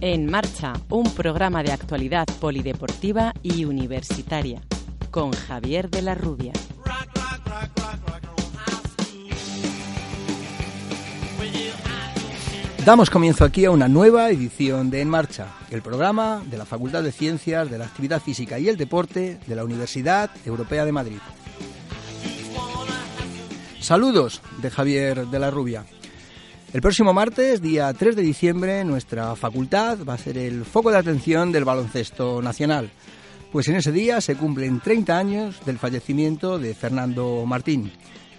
En 0.00 0.30
Marcha, 0.30 0.74
un 0.90 1.12
programa 1.12 1.64
de 1.64 1.72
actualidad 1.72 2.24
polideportiva 2.40 3.34
y 3.42 3.64
universitaria, 3.64 4.62
con 5.10 5.32
Javier 5.32 5.90
de 5.90 6.02
la 6.02 6.14
Rubia. 6.14 6.52
Damos 12.86 13.10
comienzo 13.10 13.44
aquí 13.44 13.64
a 13.64 13.72
una 13.72 13.88
nueva 13.88 14.30
edición 14.30 14.88
de 14.88 15.00
En 15.00 15.10
Marcha, 15.10 15.48
el 15.72 15.82
programa 15.82 16.44
de 16.48 16.58
la 16.58 16.64
Facultad 16.64 17.02
de 17.02 17.10
Ciencias 17.10 17.68
de 17.68 17.78
la 17.78 17.86
Actividad 17.86 18.22
Física 18.22 18.60
y 18.60 18.68
el 18.68 18.76
Deporte 18.76 19.40
de 19.48 19.56
la 19.56 19.64
Universidad 19.64 20.30
Europea 20.46 20.84
de 20.84 20.92
Madrid. 20.92 21.18
Saludos 23.80 24.42
de 24.62 24.70
Javier 24.70 25.26
de 25.26 25.38
la 25.40 25.50
Rubia. 25.50 25.84
El 26.70 26.82
próximo 26.82 27.14
martes, 27.14 27.62
día 27.62 27.90
3 27.94 28.14
de 28.14 28.20
diciembre, 28.20 28.84
nuestra 28.84 29.34
facultad 29.36 30.00
va 30.06 30.12
a 30.12 30.18
ser 30.18 30.36
el 30.36 30.66
foco 30.66 30.90
de 30.90 30.98
atención 30.98 31.50
del 31.50 31.64
baloncesto 31.64 32.42
nacional, 32.42 32.90
pues 33.50 33.68
en 33.68 33.76
ese 33.76 33.90
día 33.90 34.20
se 34.20 34.36
cumplen 34.36 34.80
30 34.80 35.18
años 35.18 35.64
del 35.64 35.78
fallecimiento 35.78 36.58
de 36.58 36.74
Fernando 36.74 37.46
Martín. 37.46 37.90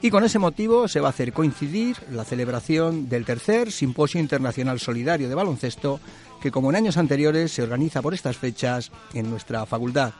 Y 0.03 0.11
con 0.11 0.23
ese 0.23 0.37
motivo 0.37 0.87
se 0.87 0.99
va 0.99 1.07
a 1.07 1.09
hacer 1.09 1.33
coincidir 1.33 1.97
la 2.11 2.23
celebración 2.23 3.09
del 3.09 3.25
tercer 3.25 3.71
Simposio 3.71 4.19
Internacional 4.19 4.79
Solidario 4.79 5.27
de 5.27 5.33
Baloncesto, 5.33 5.99
que 6.39 6.51
como 6.51 6.69
en 6.69 6.75
años 6.75 6.97
anteriores 6.97 7.51
se 7.51 7.63
organiza 7.63 8.03
por 8.03 8.13
estas 8.13 8.37
fechas 8.37 8.91
en 9.15 9.27
nuestra 9.31 9.65
facultad. 9.65 10.13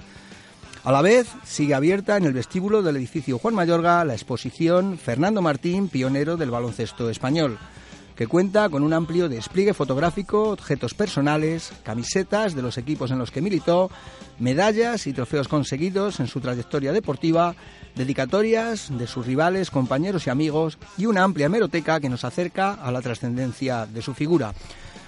A 0.84 0.91
la 0.91 1.03
vez, 1.03 1.27
sigue 1.43 1.76
abierta 1.76 2.17
en 2.17 2.23
el 2.23 2.34
vestíbulo 2.34 2.81
del 2.81 2.98
edificio 2.98 3.37
Juan 3.37 3.53
Mayorga 3.53 4.03
la 4.03 4.13
exposición 4.13 4.98
Fernando 4.98 5.43
Martín, 5.43 5.89
pionero 5.89 6.37
del 6.37 6.49
baloncesto 6.49 7.12
español, 7.12 7.59
que 8.19 8.27
cuenta 8.27 8.67
con 8.67 8.83
un 8.83 8.91
amplio 8.91 9.29
despliegue 9.29 9.73
fotográfico, 9.73 10.49
objetos 10.49 10.93
personales, 10.93 11.71
camisetas 11.83 12.53
de 12.53 12.61
los 12.61 12.77
equipos 12.77 13.11
en 13.11 13.17
los 13.17 13.31
que 13.31 13.39
militó, 13.39 13.89
medallas 14.39 15.07
y 15.07 15.13
trofeos 15.13 15.48
conseguidos 15.48 16.20
en 16.20 16.27
su 16.27 16.41
trayectoria 16.41 16.91
deportiva, 16.91 17.55
dedicatorias 17.95 18.89
de 18.91 19.07
sus 19.07 19.26
rivales, 19.26 19.71
compañeros 19.71 20.27
y 20.27 20.31
amigos 20.31 20.77
y 20.98 21.05
una 21.05 21.23
amplia 21.23 21.45
hemeroteca 21.45 22.01
que 22.01 22.09
nos 22.09 22.26
acerca 22.26 22.73
a 22.73 22.91
la 22.91 23.01
trascendencia 23.01 23.85
de 23.85 24.01
su 24.01 24.13
figura. 24.13 24.54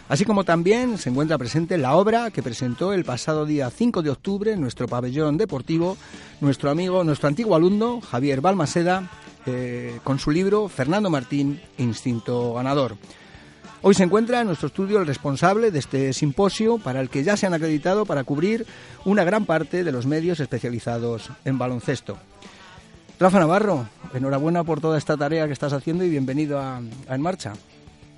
Así 0.08 0.24
como 0.24 0.46
también 0.46 0.98
se 0.98 1.10
encuentra 1.10 1.38
presente 1.38 1.78
la 1.78 1.98
obra 1.98 2.32
que 2.32 2.42
presentó 2.42 2.94
el 2.94 3.04
pasado 3.04 3.46
día 3.46 3.70
5 3.70 4.04
de 4.04 4.10
octubre 4.10 4.54
en 4.54 4.62
nuestro 4.62 4.88
pabellón 4.88 5.38
deportivo 5.38 5.98
nuestro 6.40 6.70
amigo, 6.70 7.04
nuestro 7.04 7.28
antiguo 7.28 7.58
alumno 7.58 8.00
Javier 8.00 8.40
Balmaseda, 8.40 9.10
eh, 9.46 10.00
con 10.04 10.20
su 10.20 10.32
libro 10.32 10.70
Fernando 10.70 11.10
Martín, 11.10 11.62
Instinto 11.78 12.54
Ganador. 12.54 12.98
Hoy 13.84 13.96
se 13.96 14.04
encuentra 14.04 14.42
en 14.42 14.48
nuestro 14.48 14.68
estudio 14.68 15.00
el 15.00 15.08
responsable 15.08 15.72
de 15.72 15.80
este 15.80 16.14
simposio 16.14 16.78
para 16.78 17.02
el 17.02 17.10
que 17.10 17.24
ya 17.24 17.36
se 17.36 17.48
han 17.48 17.54
acreditado 17.56 18.06
para 18.06 18.24
cubrir 18.24 18.68
una 19.06 19.24
gran 19.24 19.46
parte 19.46 19.84
de 19.84 19.92
los 19.92 20.06
medios 20.06 20.40
especializados 20.40 21.32
en 21.46 21.58
baloncesto. 21.58 22.18
Rafa 23.20 23.40
Navarro, 23.40 23.88
enhorabuena 24.14 24.64
por 24.64 24.82
toda 24.82 25.00
esta 25.00 25.18
tarea 25.18 25.48
que 25.48 25.54
estás 25.54 25.74
haciendo 25.74 26.04
y 26.04 26.10
bienvenido 26.10 26.60
a, 26.60 26.80
En 27.10 27.22
Marcha. 27.22 27.54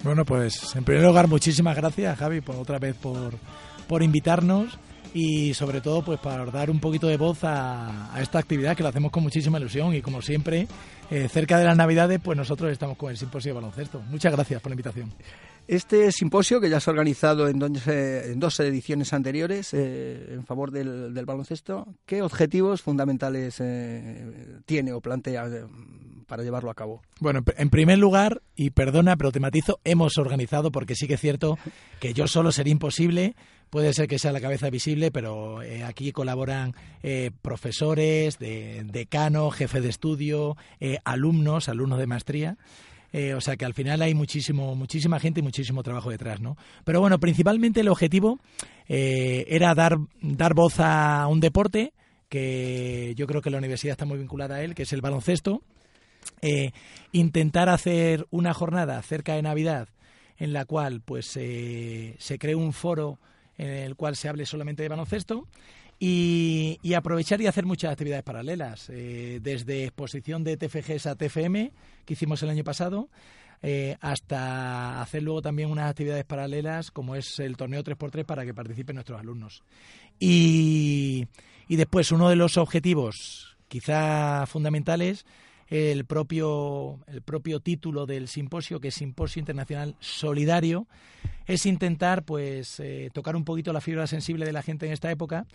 Bueno, 0.03 0.25
pues 0.25 0.75
en 0.75 0.83
primer 0.83 1.05
lugar 1.05 1.29
muchísimas 1.29 1.77
gracias 1.77 2.17
Javi 2.17 2.41
por 2.41 2.57
otra 2.57 2.77
vez 2.77 2.95
por, 2.95 3.33
por 3.87 4.03
invitarnos 4.03 4.77
y 5.13 5.53
sobre 5.53 5.81
todo 5.81 6.03
pues 6.03 6.19
para 6.19 6.45
dar 6.45 6.69
un 6.71 6.79
poquito 6.79 7.07
de 7.07 7.17
voz 7.17 7.43
a, 7.43 8.13
a, 8.13 8.21
esta 8.21 8.39
actividad 8.39 8.75
que 8.75 8.83
lo 8.83 8.89
hacemos 8.89 9.11
con 9.11 9.23
muchísima 9.23 9.59
ilusión 9.59 9.93
y 9.93 10.01
como 10.01 10.21
siempre 10.21 10.67
eh, 11.11 11.27
cerca 11.29 11.57
de 11.57 11.65
las 11.65 11.77
navidades 11.77 12.19
pues 12.23 12.37
nosotros 12.37 12.71
estamos 12.71 12.97
con 12.97 13.11
el 13.11 13.17
simposio 13.17 13.51
de 13.51 13.55
baloncesto. 13.55 14.01
Muchas 14.09 14.31
gracias 14.31 14.61
por 14.61 14.71
la 14.71 14.73
invitación. 14.73 15.13
Este 15.67 16.11
simposio, 16.11 16.59
que 16.59 16.69
ya 16.69 16.81
se 16.81 16.89
ha 16.89 16.91
organizado 16.91 17.47
en 17.47 17.57
dos, 17.57 17.87
en 17.87 18.37
dos 18.37 18.59
ediciones 18.59 19.13
anteriores 19.13 19.73
eh, 19.73 20.33
en 20.33 20.45
favor 20.45 20.71
del, 20.71 21.13
del, 21.13 21.25
baloncesto, 21.25 21.87
¿qué 22.05 22.21
objetivos 22.21 22.81
fundamentales 22.81 23.61
eh, 23.61 24.59
tiene 24.65 24.91
o 24.91 24.99
plantea 24.99 25.45
eh, 25.47 25.63
para 26.27 26.43
llevarlo 26.43 26.69
a 26.69 26.73
cabo? 26.73 27.01
Bueno, 27.21 27.43
en 27.55 27.69
primer 27.69 27.97
lugar, 27.97 28.41
y 28.55 28.71
perdona, 28.71 29.15
pero 29.15 29.31
te 29.31 29.39
matizo, 29.39 29.79
hemos 29.85 30.17
organizado, 30.17 30.69
porque 30.69 30.95
sí 30.95 31.07
que 31.07 31.13
es 31.13 31.21
cierto 31.21 31.57
que 32.01 32.13
yo 32.13 32.27
solo 32.27 32.51
sería 32.51 32.73
imposible, 32.73 33.33
puede 33.73 33.91
ser 33.91 34.07
que 34.07 34.19
sea 34.19 34.31
la 34.31 34.39
cabeza 34.39 34.69
visible, 34.69 35.09
pero 35.09 35.63
eh, 35.63 35.83
aquí 35.83 36.11
colaboran 36.11 36.75
eh, 37.01 37.31
profesores, 37.41 38.37
de, 38.37 38.83
decanos, 38.83 39.55
jefe 39.55 39.81
de 39.81 39.89
estudio, 39.89 40.55
eh, 40.79 40.99
alumnos, 41.03 41.69
alumnos 41.69 41.97
de 41.97 42.05
maestría. 42.05 42.57
Eh, 43.13 43.33
o 43.33 43.41
sea 43.41 43.55
que 43.55 43.65
al 43.65 43.73
final 43.73 44.03
hay 44.03 44.13
muchísimo, 44.13 44.75
muchísima 44.75 45.19
gente 45.19 45.39
y 45.39 45.43
muchísimo 45.43 45.81
trabajo 45.81 46.11
detrás, 46.11 46.39
¿no? 46.39 46.55
Pero 46.83 46.99
bueno, 46.99 47.19
principalmente 47.19 47.79
el 47.79 47.87
objetivo 47.87 48.39
era 48.87 49.73
dar, 49.73 49.97
dar 50.21 50.53
voz 50.53 50.75
a 50.77 51.25
un 51.27 51.39
deporte 51.39 51.93
que 52.29 53.15
yo 53.17 53.25
creo 53.25 53.41
que 53.41 53.49
la 53.49 53.57
universidad 53.57 53.93
está 53.93 54.05
muy 54.05 54.19
vinculada 54.19 54.57
a 54.57 54.63
él, 54.63 54.75
que 54.75 54.83
es 54.83 54.93
el 54.93 55.01
baloncesto. 55.01 55.63
Intentar 57.11 57.69
hacer 57.69 58.27
una 58.29 58.53
jornada 58.53 59.01
cerca 59.01 59.33
de 59.33 59.41
Navidad 59.41 59.89
en 60.37 60.53
la 60.53 60.65
cual 60.65 61.01
pues 61.01 61.25
se 61.25 62.37
cree 62.39 62.53
un 62.53 62.71
foro 62.71 63.17
en 63.57 63.69
el 63.69 63.95
cual 63.95 64.15
se 64.15 64.29
hable 64.29 64.45
solamente 64.45 64.83
de 64.83 64.89
baloncesto 64.89 65.47
y, 65.99 66.93
aprovechar 66.95 67.39
y 67.41 67.47
hacer 67.47 67.65
muchas 67.65 67.91
actividades 67.91 68.23
paralelas, 68.23 68.89
eh, 68.89 69.39
desde 69.41 69.85
exposición 69.85 70.43
de 70.43 70.57
TFGs 70.57 71.07
a 71.07 71.15
TFM, 71.15 71.71
que 72.05 72.13
hicimos 72.13 72.43
el 72.43 72.49
año 72.49 72.63
pasado, 72.63 73.09
eh, 73.61 73.95
hasta 74.01 75.01
hacer 75.01 75.23
luego 75.23 75.41
también 75.41 75.71
unas 75.71 75.89
actividades 75.89 76.25
paralelas, 76.25 76.91
como 76.91 77.15
es 77.15 77.39
el 77.39 77.55
torneo 77.55 77.83
3x3, 77.83 78.25
para 78.25 78.43
que 78.43 78.53
participen 78.53 78.95
nuestros 78.95 79.19
alumnos. 79.19 79.63
Y, 80.19 81.27
y 81.69 81.75
después, 81.77 82.11
uno 82.11 82.29
de 82.29 82.35
los 82.35 82.57
objetivos 82.57 83.55
quizá 83.69 84.45
fundamentales 84.45 85.25
el 85.73 86.05
propio, 86.05 86.99
el 87.07 87.23
propio 87.23 87.59
título 87.59 88.05
del 88.05 88.27
simposio, 88.27 88.79
que 88.79 88.89
es 88.89 88.93
Simposio 88.93 89.39
Internacional 89.39 89.95
Solidario, 89.99 90.85
es 91.47 91.65
intentar 91.65 92.23
pues 92.25 92.79
eh, 92.79 93.09
tocar 93.11 93.35
un 93.35 93.43
poquito 93.43 93.73
la 93.73 93.81
fibra 93.81 94.05
sensible 94.05 94.45
de 94.45 94.53
la 94.53 94.61
gente 94.61 94.85
en 94.85 94.91
esta 94.91 95.09
época 95.09 95.47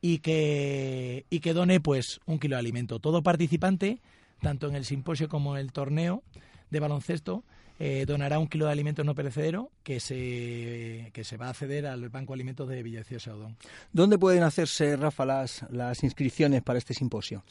y 0.00 0.20
que, 0.20 1.26
y 1.28 1.40
que 1.40 1.52
done 1.52 1.78
pues 1.80 2.20
un 2.24 2.38
kilo 2.38 2.56
de 2.56 2.60
alimento. 2.60 3.00
Todo 3.00 3.22
participante, 3.22 4.00
tanto 4.40 4.66
en 4.66 4.76
el 4.76 4.86
simposio 4.86 5.28
como 5.28 5.58
en 5.58 5.60
el 5.60 5.72
torneo 5.72 6.22
de 6.70 6.80
baloncesto, 6.80 7.44
eh, 7.78 8.06
donará 8.06 8.38
un 8.38 8.48
kilo 8.48 8.64
de 8.64 8.72
alimentos 8.72 9.04
no 9.04 9.14
perecedero 9.14 9.70
que 9.82 10.00
se, 10.00 11.10
que 11.12 11.22
se 11.22 11.36
va 11.36 11.48
a 11.48 11.50
acceder 11.50 11.84
al 11.86 12.08
Banco 12.08 12.32
de 12.32 12.36
Alimentos 12.36 12.66
de 12.66 12.82
Villaciosa 12.82 13.34
Odón. 13.34 13.58
¿Dónde 13.92 14.16
pueden 14.16 14.42
hacerse, 14.42 14.96
Rafa, 14.96 15.26
las, 15.26 15.66
las 15.68 16.02
inscripciones 16.02 16.62
para 16.62 16.78
este 16.78 16.94
simposio? 16.94 17.44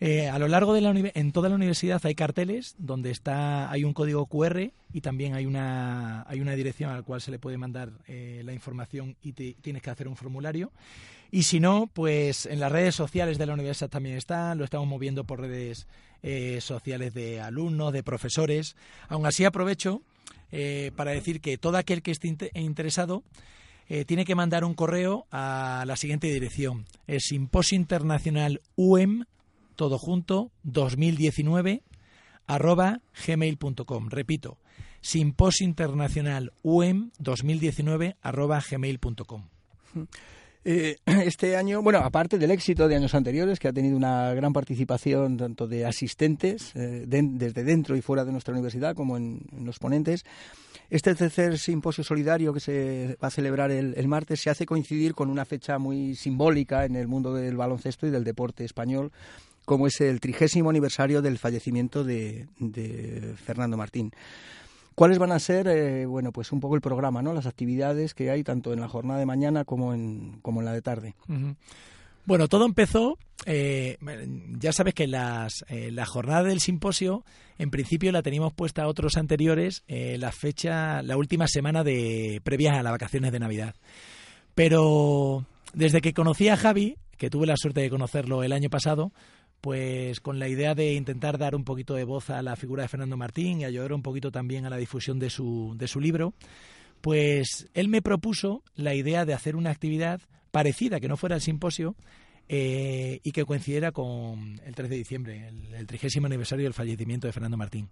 Eh, 0.00 0.28
a 0.28 0.38
lo 0.38 0.48
largo 0.48 0.74
de 0.74 0.80
la 0.80 0.90
en 0.92 1.32
toda 1.32 1.48
la 1.48 1.54
universidad 1.54 2.00
hay 2.04 2.16
carteles 2.16 2.74
donde 2.76 3.10
está 3.10 3.70
hay 3.70 3.84
un 3.84 3.92
código 3.92 4.26
QR 4.26 4.72
y 4.92 5.00
también 5.00 5.34
hay 5.34 5.46
una 5.46 6.24
hay 6.28 6.40
una 6.40 6.56
dirección 6.56 6.90
a 6.90 6.96
la 6.96 7.02
cual 7.02 7.20
se 7.20 7.30
le 7.30 7.38
puede 7.38 7.56
mandar 7.56 7.92
eh, 8.08 8.42
la 8.44 8.52
información 8.52 9.16
y 9.22 9.32
tienes 9.32 9.82
que 9.82 9.90
hacer 9.90 10.08
un 10.08 10.16
formulario. 10.16 10.72
Y 11.30 11.44
si 11.44 11.60
no 11.60 11.88
pues 11.92 12.46
en 12.46 12.58
las 12.58 12.72
redes 12.72 12.96
sociales 12.96 13.38
de 13.38 13.46
la 13.46 13.54
universidad 13.54 13.90
también 13.90 14.16
está 14.16 14.54
lo 14.56 14.64
estamos 14.64 14.88
moviendo 14.88 15.24
por 15.24 15.40
redes 15.40 15.86
eh, 16.24 16.60
sociales 16.60 17.14
de 17.14 17.40
alumnos 17.40 17.92
de 17.92 18.02
profesores. 18.02 18.76
Aún 19.08 19.26
así 19.26 19.44
aprovecho 19.44 20.02
eh, 20.52 20.92
para 20.96 21.12
decir 21.12 21.40
que 21.40 21.56
todo 21.56 21.78
aquel 21.78 22.02
que 22.02 22.10
esté 22.10 22.36
interesado 22.54 23.24
eh, 23.88 24.04
tiene 24.04 24.24
que 24.24 24.34
mandar 24.34 24.64
un 24.64 24.74
correo 24.74 25.26
a 25.32 25.84
la 25.86 25.96
siguiente 25.96 26.26
dirección. 26.26 26.84
Es 27.06 27.24
simposio 27.24 27.76
internacional 27.76 28.60
UEM 28.76 29.24
todo 29.74 29.98
junto 29.98 30.52
2019 30.62 31.82
arroba 32.46 33.00
gmail.com. 33.26 34.08
Repito, 34.08 34.58
simposio 35.00 35.66
internacional 35.66 36.52
UEM 36.62 37.10
2019 37.18 38.16
arroba 38.22 38.62
gmail.com. 38.68 39.48
Eh, 40.64 40.96
este 41.06 41.56
año, 41.56 41.82
bueno, 41.82 41.98
aparte 41.98 42.38
del 42.38 42.50
éxito 42.50 42.86
de 42.88 42.96
años 42.96 43.14
anteriores, 43.14 43.58
que 43.58 43.68
ha 43.68 43.72
tenido 43.72 43.96
una 43.96 44.32
gran 44.34 44.52
participación 44.52 45.36
tanto 45.36 45.66
de 45.66 45.84
asistentes 45.84 46.74
eh, 46.76 47.04
de, 47.06 47.22
desde 47.32 47.64
dentro 47.64 47.96
y 47.96 48.02
fuera 48.02 48.24
de 48.24 48.32
nuestra 48.32 48.52
universidad 48.52 48.94
como 48.94 49.16
en, 49.16 49.40
los 49.64 49.78
ponentes, 49.78 50.24
este 50.88 51.14
tercer 51.14 51.58
simposio 51.58 52.04
solidario 52.04 52.52
que 52.52 52.60
se 52.60 53.16
va 53.22 53.28
a 53.28 53.30
celebrar 53.30 53.70
el, 53.70 53.94
el, 53.96 54.08
martes 54.08 54.40
se 54.40 54.50
hace 54.50 54.66
coincidir 54.66 55.14
con 55.14 55.30
una 55.30 55.44
fecha 55.44 55.78
muy 55.78 56.14
simbólica 56.14 56.84
en 56.84 56.96
el 56.96 57.08
mundo 57.08 57.34
del 57.34 57.56
baloncesto 57.56 58.06
y 58.06 58.10
del 58.10 58.24
deporte 58.24 58.64
español, 58.64 59.10
como 59.64 59.86
es 59.86 60.00
el 60.00 60.20
trigésimo 60.20 60.70
aniversario 60.70 61.22
del 61.22 61.38
fallecimiento 61.38 62.04
de, 62.04 62.48
de 62.58 63.34
Fernando 63.36 63.76
Martín. 63.76 64.12
¿Cuáles 64.94 65.18
van 65.18 65.32
a 65.32 65.38
ser, 65.38 65.68
eh, 65.68 66.04
bueno, 66.06 66.32
pues 66.32 66.52
un 66.52 66.60
poco 66.60 66.74
el 66.74 66.82
programa, 66.82 67.22
¿no? 67.22 67.32
Las 67.32 67.46
actividades 67.46 68.12
que 68.12 68.30
hay 68.30 68.44
tanto 68.44 68.72
en 68.72 68.80
la 68.80 68.88
jornada 68.88 69.18
de 69.18 69.26
mañana 69.26 69.64
como 69.64 69.94
en, 69.94 70.38
como 70.42 70.60
en 70.60 70.66
la 70.66 70.72
de 70.72 70.82
tarde. 70.82 71.14
Bueno, 72.26 72.46
todo 72.46 72.66
empezó, 72.66 73.18
eh, 73.46 73.96
ya 74.58 74.72
sabes 74.72 74.94
que 74.94 75.06
las, 75.06 75.64
eh, 75.68 75.90
la 75.90 76.04
jornada 76.04 76.44
del 76.44 76.60
simposio, 76.60 77.24
en 77.58 77.70
principio 77.70 78.12
la 78.12 78.22
teníamos 78.22 78.52
puesta 78.52 78.82
a 78.82 78.88
otros 78.88 79.16
anteriores, 79.16 79.82
la 79.88 80.30
fecha, 80.30 81.02
la 81.02 81.16
última 81.16 81.48
semana 81.48 81.82
de 81.82 82.40
previas 82.44 82.76
a 82.76 82.82
las 82.82 82.92
vacaciones 82.92 83.32
de 83.32 83.40
Navidad. 83.40 83.74
Pero 84.54 85.46
desde 85.72 86.00
que 86.00 86.12
conocí 86.12 86.48
a 86.48 86.56
Javi, 86.56 86.96
que 87.16 87.30
tuve 87.30 87.46
la 87.46 87.56
suerte 87.56 87.80
de 87.80 87.90
conocerlo 87.90 88.42
el 88.42 88.52
año 88.52 88.68
pasado, 88.68 89.12
pues 89.62 90.20
con 90.20 90.40
la 90.40 90.48
idea 90.48 90.74
de 90.74 90.92
intentar 90.94 91.38
dar 91.38 91.54
un 91.54 91.62
poquito 91.62 91.94
de 91.94 92.02
voz 92.02 92.30
a 92.30 92.42
la 92.42 92.56
figura 92.56 92.82
de 92.82 92.88
Fernando 92.88 93.16
Martín 93.16 93.60
y 93.60 93.64
ayudar 93.64 93.92
un 93.92 94.02
poquito 94.02 94.32
también 94.32 94.66
a 94.66 94.70
la 94.70 94.76
difusión 94.76 95.20
de 95.20 95.30
su, 95.30 95.74
de 95.76 95.86
su 95.86 96.00
libro, 96.00 96.34
pues 97.00 97.68
él 97.72 97.86
me 97.86 98.02
propuso 98.02 98.64
la 98.74 98.94
idea 98.94 99.24
de 99.24 99.34
hacer 99.34 99.54
una 99.54 99.70
actividad 99.70 100.20
parecida, 100.50 100.98
que 100.98 101.06
no 101.06 101.16
fuera 101.16 101.36
el 101.36 101.42
simposio, 101.42 101.94
eh, 102.48 103.20
y 103.22 103.32
que 103.32 103.44
coincidiera 103.44 103.92
con 103.92 104.60
el 104.64 104.74
3 104.74 104.90
de 104.90 104.96
diciembre, 104.96 105.48
el, 105.48 105.86
trigésimo 105.86 106.26
aniversario 106.26 106.64
del 106.64 106.74
fallecimiento 106.74 107.26
de 107.26 107.32
Fernando 107.32 107.56
Martín. 107.56 107.88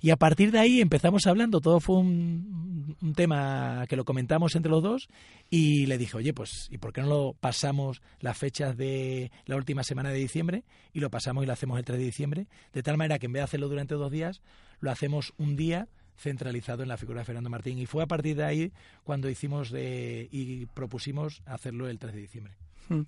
Y 0.00 0.10
a 0.10 0.16
partir 0.16 0.50
de 0.50 0.58
ahí 0.58 0.80
empezamos 0.80 1.26
hablando, 1.26 1.60
todo 1.60 1.80
fue 1.80 1.96
un, 1.96 2.96
tema 3.14 3.84
que 3.88 3.96
lo 3.96 4.04
comentamos 4.04 4.54
entre 4.54 4.70
los 4.70 4.82
dos 4.82 5.08
y 5.50 5.86
le 5.86 5.98
dije, 5.98 6.16
oye, 6.16 6.32
pues, 6.32 6.68
¿y 6.70 6.78
por 6.78 6.92
qué 6.92 7.00
no 7.00 7.08
lo 7.08 7.36
pasamos 7.38 8.00
las 8.20 8.36
fechas 8.36 8.76
de 8.76 9.30
la 9.46 9.56
última 9.56 9.82
semana 9.82 10.10
de 10.10 10.18
diciembre 10.18 10.64
y 10.92 11.00
lo 11.00 11.10
pasamos 11.10 11.44
y 11.44 11.46
lo 11.46 11.52
hacemos 11.52 11.78
el 11.78 11.84
3 11.84 11.98
de 11.98 12.04
diciembre? 12.04 12.46
De 12.72 12.82
tal 12.82 12.96
manera 12.96 13.18
que 13.18 13.26
en 13.26 13.32
vez 13.32 13.40
de 13.40 13.44
hacerlo 13.44 13.68
durante 13.68 13.94
dos 13.94 14.10
días, 14.10 14.40
lo 14.80 14.90
hacemos 14.90 15.32
un 15.36 15.56
día 15.56 15.88
centralizado 16.16 16.82
en 16.82 16.88
la 16.88 16.96
figura 16.96 17.20
de 17.20 17.24
Fernando 17.24 17.50
Martín. 17.50 17.78
Y 17.78 17.86
fue 17.86 18.02
a 18.02 18.06
partir 18.06 18.36
de 18.36 18.44
ahí 18.44 18.72
cuando 19.04 19.28
hicimos 19.30 19.70
de, 19.70 20.28
y 20.30 20.66
propusimos 20.66 21.42
hacerlo 21.46 21.88
el 21.88 21.98
3 21.98 22.14
de 22.14 22.20
diciembre. 22.20 22.67
Mm. 22.88 23.02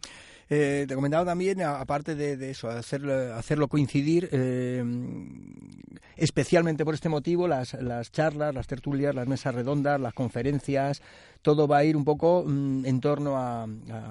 Eh, 0.52 0.84
te 0.88 0.96
comentaba 0.96 1.24
también, 1.24 1.62
aparte 1.62 2.16
de, 2.16 2.50
eso, 2.50 2.68
hacerlo, 2.68 3.34
hacerlo 3.34 3.68
coincidir, 3.68 4.28
eh, 4.32 4.84
especialmente 6.16 6.84
por 6.84 6.94
este 6.94 7.08
motivo, 7.08 7.46
las, 7.46 7.74
las, 7.74 8.10
charlas, 8.10 8.52
las 8.52 8.66
tertulias, 8.66 9.14
las 9.14 9.28
mesas 9.28 9.54
redondas, 9.54 10.00
las 10.00 10.12
conferencias, 10.12 11.02
todo 11.42 11.68
va 11.68 11.78
a 11.78 11.84
ir 11.84 11.96
un 11.96 12.04
poco 12.04 12.44
mm, 12.44 12.84
en 12.84 13.00
torno 13.00 13.36
a, 13.36 13.68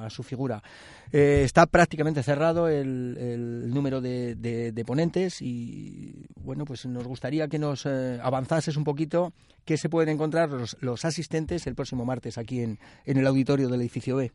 su 0.10 0.24
figura. 0.24 0.64
Eh, 1.12 1.42
está 1.44 1.66
prácticamente 1.66 2.24
cerrado 2.24 2.70
el, 2.70 3.70
número 3.70 4.00
de, 4.00 4.84
ponentes 4.88 5.42
y, 5.42 6.26
bueno, 6.42 6.64
pues 6.64 6.86
nos 6.86 7.06
gustaría 7.06 7.50
que 7.50 7.60
nos 7.60 7.86
avanzases 7.86 8.78
un 8.78 8.86
poquito 8.86 9.34
qué 9.66 9.76
se 9.76 9.90
pueden 9.90 10.08
encontrar 10.08 10.52
los, 10.52 10.78
los 10.80 11.04
asistentes 11.04 11.68
el 11.68 11.76
próximo 11.76 12.06
martes 12.06 12.38
aquí 12.38 12.62
en, 12.62 12.80
en 13.04 13.18
el 13.18 13.28
auditorio 13.28 13.68
del 13.68 13.82
edificio 13.82 14.16
B. 14.16 14.32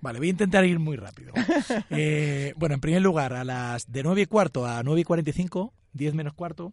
Vale, 0.00 0.18
voy 0.18 0.28
a 0.28 0.30
intentar 0.30 0.64
ir 0.64 0.78
muy 0.78 0.96
rápido. 0.96 1.32
Eh, 1.90 2.54
bueno, 2.56 2.74
en 2.74 2.80
primer 2.80 3.02
lugar, 3.02 3.32
a 3.32 3.44
las 3.44 3.90
de 3.90 4.02
9 4.02 4.22
y 4.22 4.26
cuarto 4.26 4.66
a 4.66 4.82
9 4.82 5.00
y 5.00 5.04
45, 5.04 5.72
10 5.92 6.14
menos 6.14 6.34
cuarto, 6.34 6.72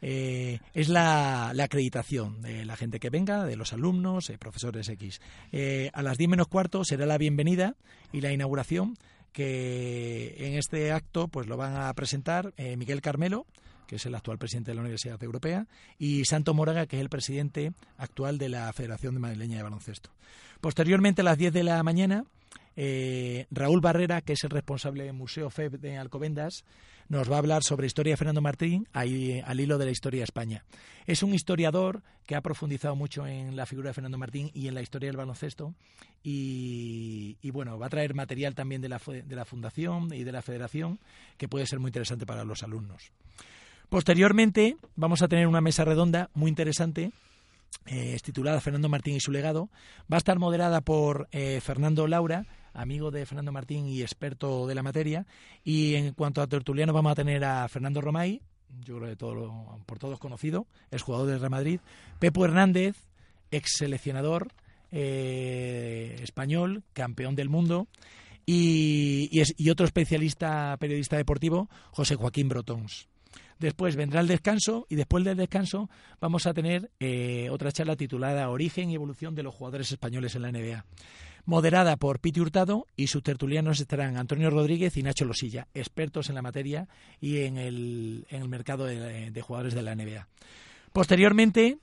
eh, 0.00 0.60
es 0.74 0.88
la, 0.88 1.50
acreditación 1.50 2.40
de 2.42 2.64
la 2.64 2.76
gente 2.76 2.98
que 2.98 3.10
venga, 3.10 3.44
de 3.44 3.56
los 3.56 3.72
alumnos, 3.72 4.30
eh, 4.30 4.38
profesores 4.38 4.88
X. 4.88 5.20
a 5.92 6.02
las 6.02 6.18
10 6.18 6.30
menos 6.30 6.48
cuarto 6.48 6.84
será 6.84 7.06
la 7.06 7.18
bienvenida 7.18 7.76
y 8.12 8.20
la 8.20 8.32
inauguración, 8.32 8.96
que 9.32 10.34
en 10.38 10.54
este 10.54 10.92
acto 10.92 11.28
pues 11.28 11.46
lo 11.46 11.56
van 11.56 11.76
a 11.76 11.92
presentar 11.94 12.54
Miguel 12.76 13.00
Carmelo, 13.00 13.46
que 13.86 13.96
es 13.96 14.06
el 14.06 14.14
actual 14.14 14.38
presidente 14.38 14.70
de 14.70 14.76
la 14.76 14.82
Universidad 14.82 15.22
Europea, 15.22 15.66
y 15.98 16.24
Santo 16.24 16.54
Moraga, 16.54 16.86
que 16.86 16.96
es 16.96 17.02
el 17.02 17.08
presidente 17.08 17.72
actual 17.96 18.38
de 18.38 18.48
la 18.48 18.72
Federación 18.72 19.14
de 19.14 19.20
Madrileña 19.20 19.58
de 19.58 19.62
Baloncesto. 19.62 20.10
Posteriormente, 20.60 21.22
a 21.22 21.24
las 21.24 21.38
10 21.38 21.52
de 21.52 21.64
la 21.64 21.82
mañana, 21.82 22.24
eh, 22.80 23.46
Raúl 23.50 23.80
Barrera, 23.80 24.20
que 24.20 24.34
es 24.34 24.44
el 24.44 24.50
responsable 24.50 25.02
del 25.02 25.12
Museo 25.12 25.50
FEB 25.50 25.80
de 25.80 25.96
Alcobendas, 25.96 26.64
nos 27.08 27.28
va 27.28 27.34
a 27.34 27.38
hablar 27.38 27.64
sobre 27.64 27.88
historia 27.88 28.12
de 28.12 28.16
Fernando 28.16 28.40
Martín 28.40 28.86
ahí, 28.92 29.42
al 29.44 29.58
hilo 29.58 29.78
de 29.78 29.86
la 29.86 29.90
historia 29.90 30.20
de 30.20 30.24
España. 30.24 30.64
Es 31.04 31.24
un 31.24 31.34
historiador 31.34 32.04
que 32.24 32.36
ha 32.36 32.40
profundizado 32.40 32.94
mucho 32.94 33.26
en 33.26 33.56
la 33.56 33.66
figura 33.66 33.90
de 33.90 33.94
Fernando 33.94 34.16
Martín 34.16 34.52
y 34.54 34.68
en 34.68 34.74
la 34.74 34.82
historia 34.82 35.08
del 35.08 35.16
baloncesto 35.16 35.74
y, 36.22 37.36
bueno, 37.50 37.80
va 37.80 37.86
a 37.86 37.90
traer 37.90 38.14
material 38.14 38.54
también 38.54 38.80
de 38.80 38.88
la, 38.88 39.00
Fundación 39.44 40.14
y 40.14 40.22
de 40.22 40.30
la 40.30 40.42
Federación 40.42 41.00
que 41.36 41.48
puede 41.48 41.66
ser 41.66 41.80
muy 41.80 41.88
interesante 41.88 42.26
para 42.26 42.44
los 42.44 42.62
alumnos. 42.62 43.10
Posteriormente 43.88 44.76
vamos 44.94 45.22
a 45.22 45.26
tener 45.26 45.48
una 45.48 45.60
mesa 45.60 45.84
redonda 45.84 46.30
muy 46.32 46.48
interesante 46.48 47.10
eh, 47.86 48.14
es 48.14 48.22
titulada 48.22 48.60
Fernando 48.60 48.88
Martín 48.88 49.16
y 49.16 49.20
su 49.20 49.30
legado. 49.30 49.68
Va 50.12 50.16
a 50.16 50.18
estar 50.18 50.38
moderada 50.38 50.80
por 50.80 51.28
eh, 51.32 51.60
Fernando 51.62 52.06
Laura, 52.06 52.44
amigo 52.72 53.10
de 53.10 53.26
Fernando 53.26 53.52
Martín 53.52 53.86
y 53.86 54.02
experto 54.02 54.66
de 54.66 54.74
la 54.74 54.82
materia. 54.82 55.26
Y 55.64 55.94
en 55.94 56.12
cuanto 56.14 56.42
a 56.42 56.46
tertuliano 56.46 56.92
vamos 56.92 57.12
a 57.12 57.16
tener 57.16 57.44
a 57.44 57.68
Fernando 57.68 58.00
Romay, 58.00 58.40
yo 58.84 58.98
creo 58.98 59.08
que 59.08 59.16
todo 59.16 59.78
por 59.86 59.98
todos 59.98 60.18
conocido, 60.18 60.66
es 60.90 61.02
jugador 61.02 61.28
del 61.28 61.40
Real 61.40 61.50
Madrid. 61.50 61.80
Pepo 62.18 62.44
Hernández, 62.44 62.96
ex 63.50 63.72
seleccionador 63.78 64.48
eh, 64.90 66.16
español, 66.22 66.82
campeón 66.92 67.34
del 67.34 67.48
mundo. 67.48 67.88
Y, 68.46 69.28
y, 69.30 69.68
otro 69.68 69.84
especialista 69.84 70.74
periodista 70.78 71.18
deportivo, 71.18 71.68
José 71.90 72.14
Joaquín 72.14 72.48
Brotons. 72.48 73.06
Después 73.58 73.94
vendrá 73.94 74.20
el 74.20 74.26
descanso 74.26 74.86
y 74.88 74.94
después 74.94 75.22
del 75.22 75.36
descanso 75.36 75.90
vamos 76.18 76.46
a 76.46 76.54
tener 76.54 76.90
eh, 76.98 77.50
otra 77.50 77.72
charla 77.72 77.94
titulada 77.94 78.48
Origen 78.48 78.88
y 78.90 78.94
evolución 78.94 79.34
de 79.34 79.42
los 79.42 79.54
jugadores 79.54 79.92
españoles 79.92 80.34
en 80.34 80.42
la 80.42 80.52
NBA 80.52 80.84
moderada 81.48 81.96
por 81.96 82.20
Piti 82.20 82.40
Hurtado 82.40 82.86
y 82.94 83.06
sus 83.06 83.22
tertulianos 83.22 83.80
estarán 83.80 84.18
Antonio 84.18 84.50
Rodríguez 84.50 84.98
y 84.98 85.02
Nacho 85.02 85.24
Losilla, 85.24 85.66
expertos 85.72 86.28
en 86.28 86.34
la 86.34 86.42
materia 86.42 86.88
y 87.22 87.38
en 87.38 87.56
el, 87.56 88.26
en 88.28 88.42
el 88.42 88.48
mercado 88.50 88.84
de, 88.84 89.40
jugadores 89.40 89.72
de 89.72 89.80
la 89.80 89.94
NBA. 89.94 90.28
Posteriormente 90.92 91.78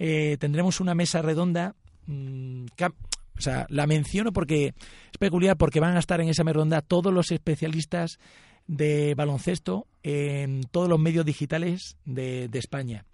eh, 0.00 0.36
tendremos 0.40 0.80
una 0.80 0.96
mesa 0.96 1.22
redonda. 1.22 1.76
Mm, 2.06 2.64
o 2.76 3.40
sea, 3.40 3.66
la 3.68 3.86
menciono 3.86 4.32
porque 4.32 4.74
es 5.12 5.18
peculiar 5.20 5.56
porque 5.56 5.78
van 5.78 5.94
a 5.94 6.00
estar 6.00 6.20
en 6.20 6.28
esa 6.28 6.42
mesa 6.42 6.54
redonda 6.54 6.82
todos 6.82 7.14
los 7.14 7.30
especialistas 7.30 8.18
de 8.66 9.14
baloncesto 9.14 9.86
en 10.02 10.64
todos 10.72 10.88
los 10.88 10.98
medios 10.98 11.24
digitales 11.24 11.96
de, 12.04 12.50
España. 12.52 13.04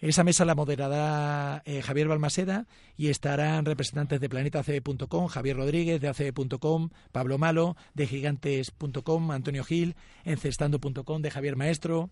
Esa 0.00 0.24
mesa 0.24 0.44
la 0.44 0.54
moderará 0.54 1.62
eh, 1.64 1.80
Javier 1.80 2.08
Balmaseda 2.08 2.66
y 2.96 3.08
estarán 3.08 3.64
representantes 3.64 4.20
de 4.20 4.28
planetacb.com, 4.28 5.26
Javier 5.26 5.56
Rodríguez 5.56 6.00
de 6.00 6.08
acb.com, 6.08 6.90
Pablo 7.12 7.38
Malo 7.38 7.76
de 7.94 8.06
gigantes.com, 8.06 9.32
Antonio 9.32 9.64
Gil, 9.64 9.96
encestando.com 10.24 11.22
de 11.22 11.30
Javier 11.30 11.56
Maestro, 11.56 12.10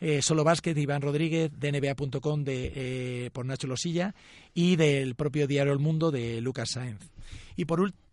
eh, 0.00 0.22
Solo 0.22 0.42
Básquet, 0.42 0.76
Iván 0.76 1.02
Rodríguez, 1.02 1.52
de 1.56 1.72
NBA.com 1.72 2.42
de, 2.42 2.72
eh, 2.74 3.30
por 3.32 3.46
Nacho 3.46 3.68
Losilla 3.68 4.14
y 4.52 4.74
del 4.76 5.14
propio 5.14 5.46
diario 5.46 5.72
El 5.72 5.78
Mundo 5.78 6.10
de 6.10 6.40
Lucas 6.40 6.70
Sáenz. 6.70 7.10
Y 7.54 7.66
por 7.66 7.80
último, 7.80 8.09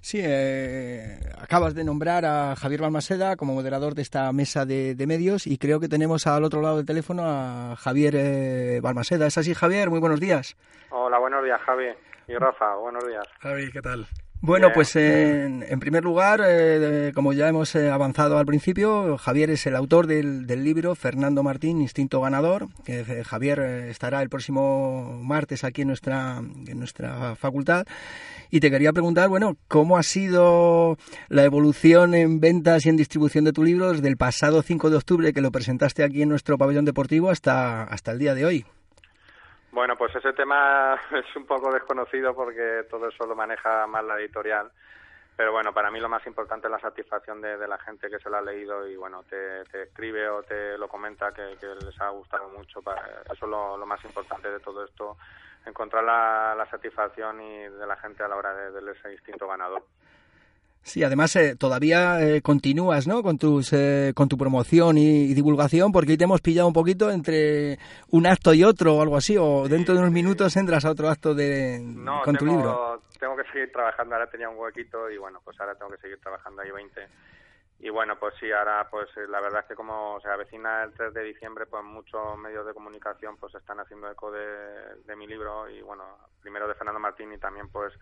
Sí, 0.00 0.18
eh, 0.22 1.18
acabas 1.38 1.74
de 1.74 1.84
nombrar 1.84 2.24
a 2.24 2.56
Javier 2.56 2.80
Balmaseda 2.80 3.36
como 3.36 3.54
moderador 3.54 3.94
de 3.94 4.02
esta 4.02 4.32
mesa 4.32 4.64
de, 4.64 4.96
medios 5.06 5.46
y 5.46 5.58
creo 5.58 5.78
que 5.78 5.88
tenemos 5.88 6.26
al 6.26 6.44
otro 6.44 6.62
lado 6.62 6.78
del 6.78 6.86
teléfono 6.86 7.22
a 7.26 7.76
Javier 7.76 8.14
eh, 8.16 8.80
Balmaseda. 8.82 9.26
¿Es 9.26 9.36
así, 9.36 9.54
Javier? 9.54 9.90
Muy 9.90 10.00
buenos 10.00 10.20
días. 10.20 10.56
Hola, 10.90 11.18
buenos 11.18 11.44
días, 11.44 11.60
Javi. 11.62 11.88
Y 12.28 12.34
Rafa, 12.34 12.76
buenos 12.76 13.06
días. 13.06 13.24
Javi, 13.40 13.70
¿qué 13.70 13.82
tal? 13.82 14.06
Bueno, 14.42 14.70
pues 14.72 14.96
en, 14.96 15.62
primer 15.80 16.02
lugar, 16.02 16.40
eh, 16.42 17.12
como 17.14 17.34
ya 17.34 17.46
hemos 17.46 17.74
eh, 17.74 17.90
avanzado 17.90 18.38
al 18.38 18.46
principio, 18.46 19.18
Javier 19.18 19.50
es 19.50 19.66
el 19.66 19.76
autor 19.76 20.06
del, 20.06 20.46
libro 20.64 20.94
Fernando 20.94 21.42
Martín, 21.42 21.82
Instinto 21.82 22.22
Ganador. 22.22 22.68
Que, 22.82 23.00
eh, 23.00 23.22
Javier 23.22 23.60
estará 23.60 24.22
el 24.22 24.30
próximo 24.30 25.20
martes 25.22 25.62
aquí 25.62 25.82
en 25.82 25.88
nuestra, 25.88 26.38
en 26.38 26.78
nuestra 26.78 27.36
facultad. 27.36 27.84
Y 28.50 28.60
te 28.60 28.70
quería 28.70 28.94
preguntar, 28.94 29.28
bueno, 29.28 29.58
¿cómo 29.68 29.98
ha 29.98 30.02
sido 30.02 30.96
la 31.28 31.44
evolución 31.44 32.14
en 32.14 32.40
ventas 32.40 32.86
y 32.86 32.88
en 32.88 32.96
distribución 32.96 33.44
de 33.44 33.52
tu 33.52 33.62
libro 33.62 33.92
desde 33.92 34.08
el 34.08 34.16
pasado 34.16 34.62
5 34.62 34.88
de 34.88 34.96
octubre 34.96 35.32
que 35.34 35.42
lo 35.42 35.52
presentaste 35.52 36.02
aquí 36.02 36.22
en 36.22 36.30
nuestro 36.30 36.56
pabellón 36.56 36.86
deportivo 36.86 37.28
hasta, 37.28 37.82
hasta 37.82 38.12
el 38.12 38.18
día 38.18 38.34
de 38.34 38.46
hoy? 38.46 38.64
Bueno, 39.72 39.96
pues 39.96 40.14
ese 40.16 40.32
tema 40.32 41.00
es 41.12 41.36
un 41.36 41.46
poco 41.46 41.72
desconocido 41.72 42.34
porque 42.34 42.86
todo 42.90 43.08
eso 43.08 43.26
lo 43.26 43.36
maneja 43.36 43.86
más 43.86 44.04
la 44.04 44.18
editorial. 44.18 44.70
Pero 45.36 45.52
bueno, 45.52 45.72
para 45.72 45.90
mí 45.90 46.00
lo 46.00 46.08
más 46.08 46.26
importante 46.26 46.66
es 46.66 46.70
la 46.70 46.80
satisfacción 46.80 47.40
de, 47.40 47.56
la 47.66 47.78
gente 47.78 48.10
que 48.10 48.18
se 48.18 48.28
lo 48.28 48.36
ha 48.36 48.42
leído 48.42 48.86
y 48.86 48.96
bueno, 48.96 49.22
te, 49.22 49.62
escribe 49.82 50.28
o 50.28 50.42
te 50.42 50.76
lo 50.76 50.86
comenta 50.86 51.32
que, 51.32 51.56
les 51.82 52.00
ha 52.00 52.10
gustado 52.10 52.50
mucho. 52.50 52.80
Eso 53.24 53.32
es 53.32 53.50
lo, 53.50 53.86
más 53.86 54.04
importante 54.04 54.50
de 54.50 54.60
todo 54.60 54.84
esto, 54.84 55.16
encontrar 55.64 56.04
la, 56.04 56.66
satisfacción 56.70 57.40
y 57.40 57.68
de 57.68 57.86
la 57.86 57.96
gente 57.96 58.22
a 58.22 58.28
la 58.28 58.36
hora 58.36 58.52
de, 58.54 58.82
de 58.82 58.92
ese 58.92 59.12
instinto 59.12 59.48
ganador. 59.48 59.82
Sí, 60.82 61.04
además 61.04 61.36
eh, 61.36 61.56
todavía 61.56 62.20
eh, 62.20 62.40
continúas, 62.40 63.06
¿no? 63.06 63.22
Con 63.22 63.38
tus 63.38 63.72
eh, 63.72 64.12
con 64.14 64.28
tu 64.28 64.38
promoción 64.38 64.96
y, 64.96 65.34
divulgación, 65.34 65.92
porque 65.92 66.12
hoy 66.12 66.18
te 66.18 66.24
hemos 66.24 66.40
pillado 66.40 66.68
un 66.68 66.74
poquito 66.74 67.10
entre 67.10 67.78
un 68.10 68.26
acto 68.26 68.54
y 68.54 68.64
otro 68.64 68.96
o 68.96 69.02
algo 69.02 69.16
así, 69.16 69.36
o 69.38 69.68
dentro 69.68 69.94
de 69.94 70.00
unos 70.00 70.12
minutos 70.12 70.56
entras 70.56 70.84
a 70.84 70.90
otro 70.90 71.08
acto 71.08 71.34
de 71.34 71.80
con 72.24 72.34
tu 72.36 72.46
libro. 72.46 73.02
tengo 73.18 73.36
que 73.36 73.44
seguir 73.52 73.70
trabajando, 73.70 74.14
ahora 74.14 74.30
tenía 74.30 74.48
un 74.48 74.56
huequito 74.58 75.10
y 75.10 75.18
bueno, 75.18 75.40
pues 75.44 75.60
ahora 75.60 75.74
tengo 75.74 75.90
que 75.92 75.98
seguir 75.98 76.18
trabajando 76.20 76.62
ahí 76.62 76.70
20. 76.70 77.08
Y 77.82 77.88
bueno, 77.88 78.18
pues 78.18 78.34
sí, 78.38 78.50
ahora 78.50 78.88
pues 78.90 79.08
eh, 79.16 79.26
la 79.28 79.40
verdad 79.40 79.60
es 79.60 79.66
que 79.66 79.74
como 79.74 80.18
se 80.20 80.28
avecina 80.28 80.82
el 80.82 80.92
3 80.92 81.14
de 81.14 81.24
diciembre, 81.24 81.66
pues 81.66 81.84
muchos 81.84 82.36
medios 82.38 82.66
de 82.66 82.74
comunicación 82.74 83.36
pues 83.36 83.54
están 83.54 83.80
haciendo 83.80 84.10
eco 84.10 84.30
de, 84.30 84.96
de 85.06 85.16
mi 85.16 85.26
libro 85.26 85.68
y 85.68 85.82
bueno, 85.82 86.04
primero 86.42 86.66
de 86.68 86.74
Fernando 86.74 87.00
Martín 87.00 87.32
y 87.32 87.38
también 87.38 87.68
pues 87.68 87.92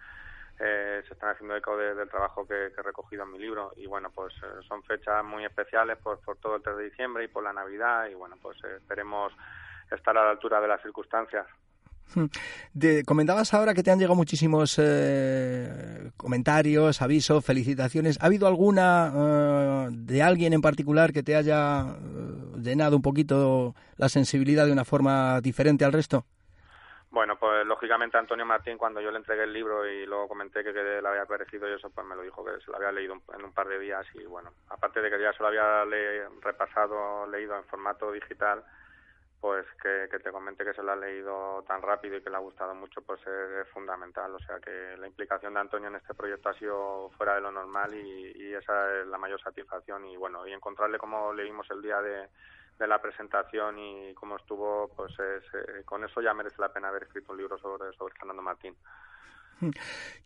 eh, 0.61 1.03
se 1.07 1.15
están 1.15 1.31
haciendo 1.31 1.55
eco 1.55 1.77
del 1.77 2.09
trabajo 2.09 2.45
que, 2.45 2.67
he 2.67 2.83
recogido 2.83 3.23
en 3.23 3.31
mi 3.31 3.39
libro 3.39 3.73
y 3.77 3.87
bueno 3.87 4.11
pues 4.11 4.35
eh, 4.43 4.47
son 4.67 4.83
fechas 4.83 5.25
muy 5.25 5.45
especiales 5.45 5.99
por, 5.99 6.19
por 6.21 6.37
todo 6.39 6.57
el 6.57 6.63
3 6.63 6.77
de 6.77 6.85
diciembre 6.85 7.25
y 7.25 7.29
por 7.29 7.45
la 7.45 7.53
Navidad 7.53 8.07
y 8.11 8.15
bueno 8.15 8.37
pues 8.43 8.59
eh, 8.65 8.77
esperemos 8.79 9.33
estar 9.89 10.19
a 10.19 10.25
la 10.25 10.31
altura 10.31 10.61
de 10.61 10.67
las 10.67 10.83
circunstancias. 10.83 11.47
De, 12.73 13.05
comentabas 13.05 13.53
ahora 13.55 13.75
que 13.75 13.83
te 13.83 13.91
han 13.91 13.99
llegado 13.99 14.15
muchísimos 14.15 14.81
comentarios, 16.17 17.03
avisos, 17.03 17.45
felicitaciones. 17.45 18.19
¿Ha 18.23 18.27
habido 18.27 18.47
alguna 18.47 19.91
de 19.91 20.23
alguien 20.23 20.55
en 20.55 20.63
particular 20.63 21.13
que 21.13 21.23
te 21.23 21.37
haya 21.37 21.99
llenado 22.57 22.97
un 22.97 23.03
poquito 23.03 23.75
la 23.99 24.09
sensibilidad 24.09 24.65
de 24.65 24.73
una 24.73 24.87
forma 24.87 25.43
diferente 25.43 25.85
al 25.85 25.93
resto? 25.93 26.25
Bueno, 27.11 27.39
pues 27.39 27.67
lógicamente 27.67 28.19
Antonio 28.19 28.45
Martín, 28.45 28.77
cuando 28.77 29.01
yo 29.01 29.11
le 29.11 29.17
entregué 29.17 29.45
el 29.45 29.53
libro 29.53 29.87
y 29.87 30.05
luego 30.05 30.29
comenté 30.29 30.63
que, 30.63 30.73
le 30.73 31.09
había 31.09 31.25
parecido 31.25 31.69
y 31.69 31.73
eso, 31.73 31.89
pues 31.89 32.07
me 32.07 32.15
lo 32.15 32.23
dijo 32.23 32.45
que 32.45 32.61
se 32.61 32.71
lo 32.71 32.77
había 32.77 32.93
leído 32.93 33.15
en 33.35 33.45
un 33.45 33.53
par 33.53 33.67
de 33.67 33.79
días 33.79 34.07
y 34.15 34.25
bueno, 34.25 34.53
aparte 34.69 35.01
de 35.01 35.11
que 35.11 35.21
ya 35.21 35.33
se 35.33 35.43
lo 35.43 35.49
había 35.49 35.85
repasado, 36.43 37.27
leído 37.27 37.57
en 37.57 37.65
formato 37.65 38.13
digital, 38.13 38.63
pues 39.41 39.65
que, 39.83 40.19
te 40.19 40.31
comente 40.31 40.65
que 40.65 40.75
se 40.75 40.83
lo 40.83 40.93
ha 40.93 40.97
leído 40.97 41.65
tan 41.67 41.81
rápido 41.81 42.17
y 42.17 42.23
que 42.23 42.29
le 42.29 42.37
ha 42.37 42.41
gustado 42.41 42.75
mucho, 42.75 43.01
pues 43.01 43.21
es, 43.27 43.69
fundamental. 43.69 44.35
O 44.35 44.41
sea 44.41 44.59
que 44.59 44.97
la 44.99 45.07
implicación 45.07 45.55
de 45.55 45.61
Antonio 45.61 45.89
en 45.89 45.97
este 45.97 46.13
proyecto 46.13 46.51
ha 46.51 46.59
sido 46.59 47.11
fuera 47.17 47.37
de 47.37 47.41
lo 47.41 47.53
normal 47.53 47.95
y, 47.95 48.33
y 48.37 48.55
esa 48.55 49.01
es 49.01 49.07
la 49.07 49.17
mayor 49.17 49.41
satisfacción. 49.41 50.05
Y 50.07 50.17
bueno, 50.17 50.47
y 50.47 50.53
encontrarle 50.53 50.99
como 50.99 51.33
leímos 51.33 51.71
el 51.71 51.81
día 51.81 52.03
de 52.03 52.29
de 52.79 52.87
la 52.87 53.01
presentación 53.01 53.79
y 53.79 54.15
cómo 54.15 54.37
estuvo, 54.37 54.89
pues 54.95 55.13
eh, 55.19 55.83
con 55.85 56.05
eso 56.05 56.21
ya 56.21 56.33
merece 56.33 56.57
la 56.61 56.73
pena 56.73 56.89
haber 56.89 57.05
escrito 57.05 57.33
un 57.33 57.39
libro 57.39 57.59
sobre, 57.59 57.93
sobre 57.93 58.15
Fernando 58.15 58.43
Martín. 58.43 58.75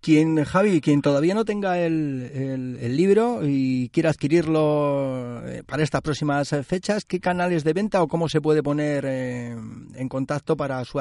Quien, 0.03 0.45
Javi, 0.45 0.83
quien 0.83 1.01
todavía 1.01 1.35
no 1.35 1.47
tenga 1.47 1.79
el, 1.79 2.31
el, 2.79 2.97
libro 2.97 3.39
y 3.41 3.89
quiera 3.89 4.11
adquirirlo 4.11 5.41
eh, 5.47 5.63
para 5.67 5.83
estas 5.83 6.03
próximas 6.03 6.51
fechas, 6.69 7.07
¿qué 7.07 7.19
canales 7.19 7.65
de 7.65 7.73
venta 7.73 8.03
o 8.03 8.09
cómo 8.09 8.29
se 8.29 8.43
puede 8.43 8.63
poner 8.63 9.07
eh, 9.07 9.53
en 9.53 10.09
contacto 10.11 10.55
para 10.55 10.85
su, 10.85 11.01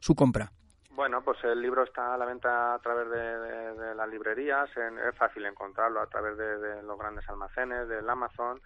su 0.00 0.16
compra? 0.16 0.50
Bueno, 0.90 1.22
pues 1.22 1.38
el 1.44 1.62
libro 1.62 1.84
está 1.84 2.14
a 2.14 2.18
la 2.18 2.24
venta 2.24 2.74
a 2.74 2.78
través 2.80 3.08
de, 3.08 3.94
las 3.94 4.08
librerías, 4.08 4.68
es 4.76 5.16
fácil 5.16 5.46
encontrarlo 5.46 6.00
a 6.00 6.06
través 6.06 6.36
de, 6.36 6.58
de 6.58 6.82
los 6.82 6.98
grandes 6.98 7.28
almacenes, 7.28 7.88
del 7.88 8.08
Amazon 8.10 8.60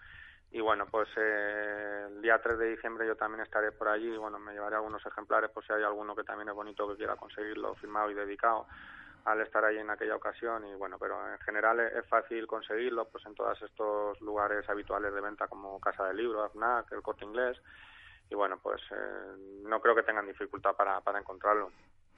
y 0.51 0.61
bueno, 0.61 0.87
pues 0.89 1.07
eh, 1.15 2.07
el 2.07 2.21
día 2.21 2.41
3 2.41 2.57
de 2.57 2.69
diciembre 2.71 3.05
yo 3.05 3.15
también 3.15 3.43
estaré 3.43 3.71
por 3.71 3.87
allí 3.87 4.07
y 4.07 4.17
bueno, 4.17 4.39
me 4.39 4.53
llevaré 4.53 4.75
algunos 4.75 5.05
ejemplares 5.05 5.51
por 5.51 5.65
si 5.65 5.73
hay 5.73 5.83
alguno 5.83 6.15
que 6.15 6.23
también 6.23 6.49
es 6.49 6.55
bonito 6.55 6.87
que 6.89 6.95
quiera 6.95 7.15
conseguirlo 7.15 7.75
firmado 7.75 8.09
y 8.09 8.15
dedicado 8.15 8.65
al 9.25 9.41
estar 9.41 9.63
ahí 9.63 9.77
en 9.77 9.91
aquella 9.91 10.15
ocasión 10.15 10.65
y 10.65 10.73
bueno, 10.73 10.97
pero 10.99 11.15
en 11.31 11.39
general 11.39 11.79
es, 11.79 12.05
fácil 12.07 12.47
conseguirlo 12.47 13.07
pues 13.09 13.23
en 13.27 13.35
todos 13.35 13.61
estos 13.61 14.19
lugares 14.21 14.67
habituales 14.67 15.13
de 15.13 15.21
venta 15.21 15.47
como 15.47 15.79
Casa 15.79 16.05
del 16.05 16.17
Libro, 16.17 16.43
AFNAC, 16.43 16.91
El 16.93 17.03
Corte 17.03 17.25
Inglés 17.25 17.61
y 18.31 18.35
bueno, 18.35 18.59
pues 18.61 18.81
eh, 18.91 19.61
no 19.65 19.79
creo 19.81 19.93
que 19.93 20.03
tengan 20.03 20.25
dificultad 20.25 20.75
para, 20.75 21.01
para 21.01 21.19
encontrarlo. 21.19 21.71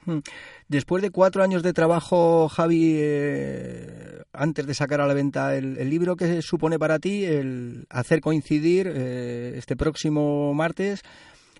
Hmm. 0.05 0.19
Después 0.67 1.01
de 1.01 1.11
cuatro 1.11 1.43
años 1.43 1.63
de 1.63 1.73
trabajo, 1.73 2.47
Javi, 2.49 2.97
eh, 3.01 4.20
antes 4.33 4.65
de 4.65 4.73
sacar 4.73 5.01
a 5.01 5.07
la 5.07 5.13
venta 5.13 5.55
el, 5.55 5.89
libro, 5.89 6.15
¿qué 6.15 6.41
supone 6.41 6.79
para 6.79 6.99
ti 6.99 7.25
el 7.25 7.85
hacer 7.89 8.21
coincidir 8.21 8.87
eh, 8.87 9.53
este 9.55 9.75
próximo 9.75 10.53
martes 10.53 11.03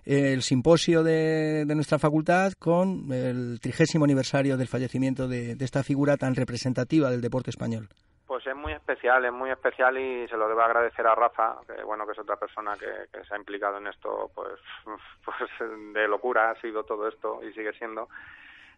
el 0.04 0.42
simposio 0.42 1.04
de, 1.04 1.64
nuestra 1.74 1.98
facultad 1.98 2.52
con 2.58 3.12
el 3.12 3.60
trigésimo 3.60 4.04
aniversario 4.04 4.56
del 4.56 4.66
fallecimiento 4.66 5.28
de, 5.28 5.56
esta 5.60 5.84
figura 5.84 6.16
tan 6.16 6.34
representativa 6.34 7.08
del 7.10 7.20
deporte 7.20 7.50
español? 7.50 7.88
Pues 8.26 8.46
es 8.46 8.56
muy 8.56 8.72
especial, 8.72 9.24
es 9.24 9.32
muy 9.32 9.50
especial 9.50 9.96
y 9.98 10.26
se 10.26 10.36
lo 10.36 10.48
debo 10.48 10.62
agradecer 10.62 11.06
a 11.06 11.14
Rafa, 11.14 11.56
que 11.66 11.84
bueno 11.84 12.06
que 12.06 12.12
es 12.12 12.18
otra 12.18 12.36
persona 12.36 12.76
que, 12.76 12.86
que 13.12 13.24
se 13.24 13.34
ha 13.34 13.38
implicado 13.38 13.78
en 13.78 13.86
esto, 13.86 14.30
pues, 14.34 14.58
pues 15.24 15.70
de 15.92 16.08
locura 16.08 16.50
ha 16.50 16.60
sido 16.60 16.82
todo 16.84 17.06
esto 17.06 17.40
y 17.44 17.52
sigue 17.52 17.72
siendo 17.74 18.08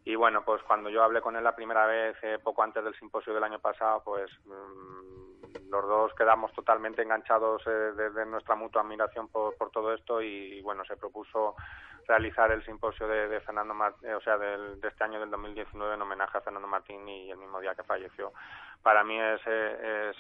y 0.05 0.15
bueno, 0.17 0.45
pues 0.45 0.63
cuando 0.65 0.91
yo 0.91 1.03
hablé 1.03 1.23
con 1.23 1.35
él 1.35 1.43
la 1.43 1.57
primera 1.57 1.87
vez, 1.87 2.17
eh, 2.23 2.39
poco 2.43 2.63
antes 2.63 2.85
del 2.85 2.95
simposio 2.95 3.33
del 3.33 3.45
año 3.45 3.59
pasado, 3.59 4.03
pues 4.05 4.31
mm, 4.45 5.71
los 5.71 5.89
dos 5.89 6.13
quedamos 6.15 6.53
totalmente 6.53 7.03
enganchados 7.03 7.63
eh, 7.67 7.93
de, 8.15 8.27
nuestra 8.27 8.55
mutua 8.55 8.83
admiración 8.83 9.29
por, 9.29 9.57
por 9.57 9.71
todo 9.71 9.95
esto 9.95 10.21
y, 10.21 10.61
bueno, 10.61 10.85
se 10.85 10.99
propuso 10.99 11.57
realizar 12.07 12.51
el 12.53 12.63
simposio 12.67 13.09
de, 13.09 13.41
Fernando 13.41 13.73
Martín, 13.73 14.11
eh, 14.11 14.15
o 14.15 14.21
sea, 14.21 14.37
del, 14.37 14.79
de 14.79 14.89
este 14.89 15.05
año 15.05 15.21
del 15.21 15.31
2019 15.31 15.95
en 15.95 16.03
homenaje 16.03 16.37
a 16.37 16.43
Fernando 16.43 16.69
Martín 16.69 17.09
y 17.09 17.31
el 17.31 17.39
mismo 17.39 17.61
día 17.61 17.75
que 17.75 17.83
falleció. 17.83 18.33
Para 18.85 19.03
mí 19.03 19.19
es, 19.19 19.41
es, 19.47 20.17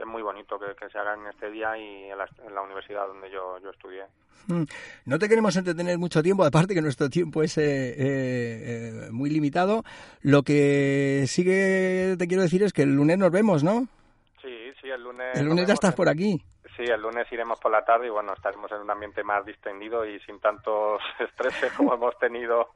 es 0.00 0.06
muy 0.06 0.22
bonito 0.22 0.58
que, 0.58 0.74
que, 0.74 0.88
se 0.88 0.98
haga 0.98 1.12
en 1.12 1.26
este 1.26 1.50
día 1.50 1.76
y 1.76 2.10
en 2.10 2.16
la, 2.16 2.26
en 2.46 2.54
la 2.54 2.62
universidad 2.62 3.06
donde 3.06 3.30
yo, 3.30 3.58
yo 3.58 3.68
estudié. 3.68 4.04
Mm. 4.46 4.62
No 5.04 5.18
te 5.18 5.28
queremos 5.28 5.54
entretener 5.56 5.98
mucho 5.98 6.22
tiempo, 6.22 6.42
aparte 6.42 6.74
que 6.74 6.80
nuestro 6.80 7.10
tiempo 7.10 7.42
es 7.42 7.58
eh, 7.58 7.94
eh, 7.98 9.08
muy 9.10 9.28
limitado. 9.28 9.84
Lo 10.22 10.42
que 10.42 11.24
sí 11.26 11.44
que 11.44 12.16
te 12.18 12.26
quiero 12.26 12.42
decir 12.42 12.62
es 12.62 12.72
que 12.72 12.82
el 12.82 12.96
lunes 12.96 13.18
nos 13.18 13.30
vemos, 13.30 13.62
¿no? 13.62 13.86
Sí, 14.40 14.72
sí, 14.80 14.88
el 14.88 15.02
lunes. 15.02 15.38
El 15.38 15.44
lunes 15.44 15.66
ya 15.66 15.74
estás 15.74 15.94
por 15.94 16.08
aquí. 16.08 16.42
Sí, 16.78 16.84
el 16.84 17.02
lunes 17.02 17.26
iremos 17.32 17.58
por 17.58 17.72
la 17.72 17.84
tarde 17.84 18.06
y 18.06 18.10
bueno, 18.10 18.32
estaremos 18.34 18.70
en 18.70 18.82
un 18.82 18.90
ambiente 18.92 19.24
más 19.24 19.44
distendido 19.44 20.06
y 20.06 20.20
sin 20.20 20.38
tantos 20.38 21.02
estreses 21.18 21.72
como 21.72 21.92
hemos 21.92 22.16
tenido 22.20 22.68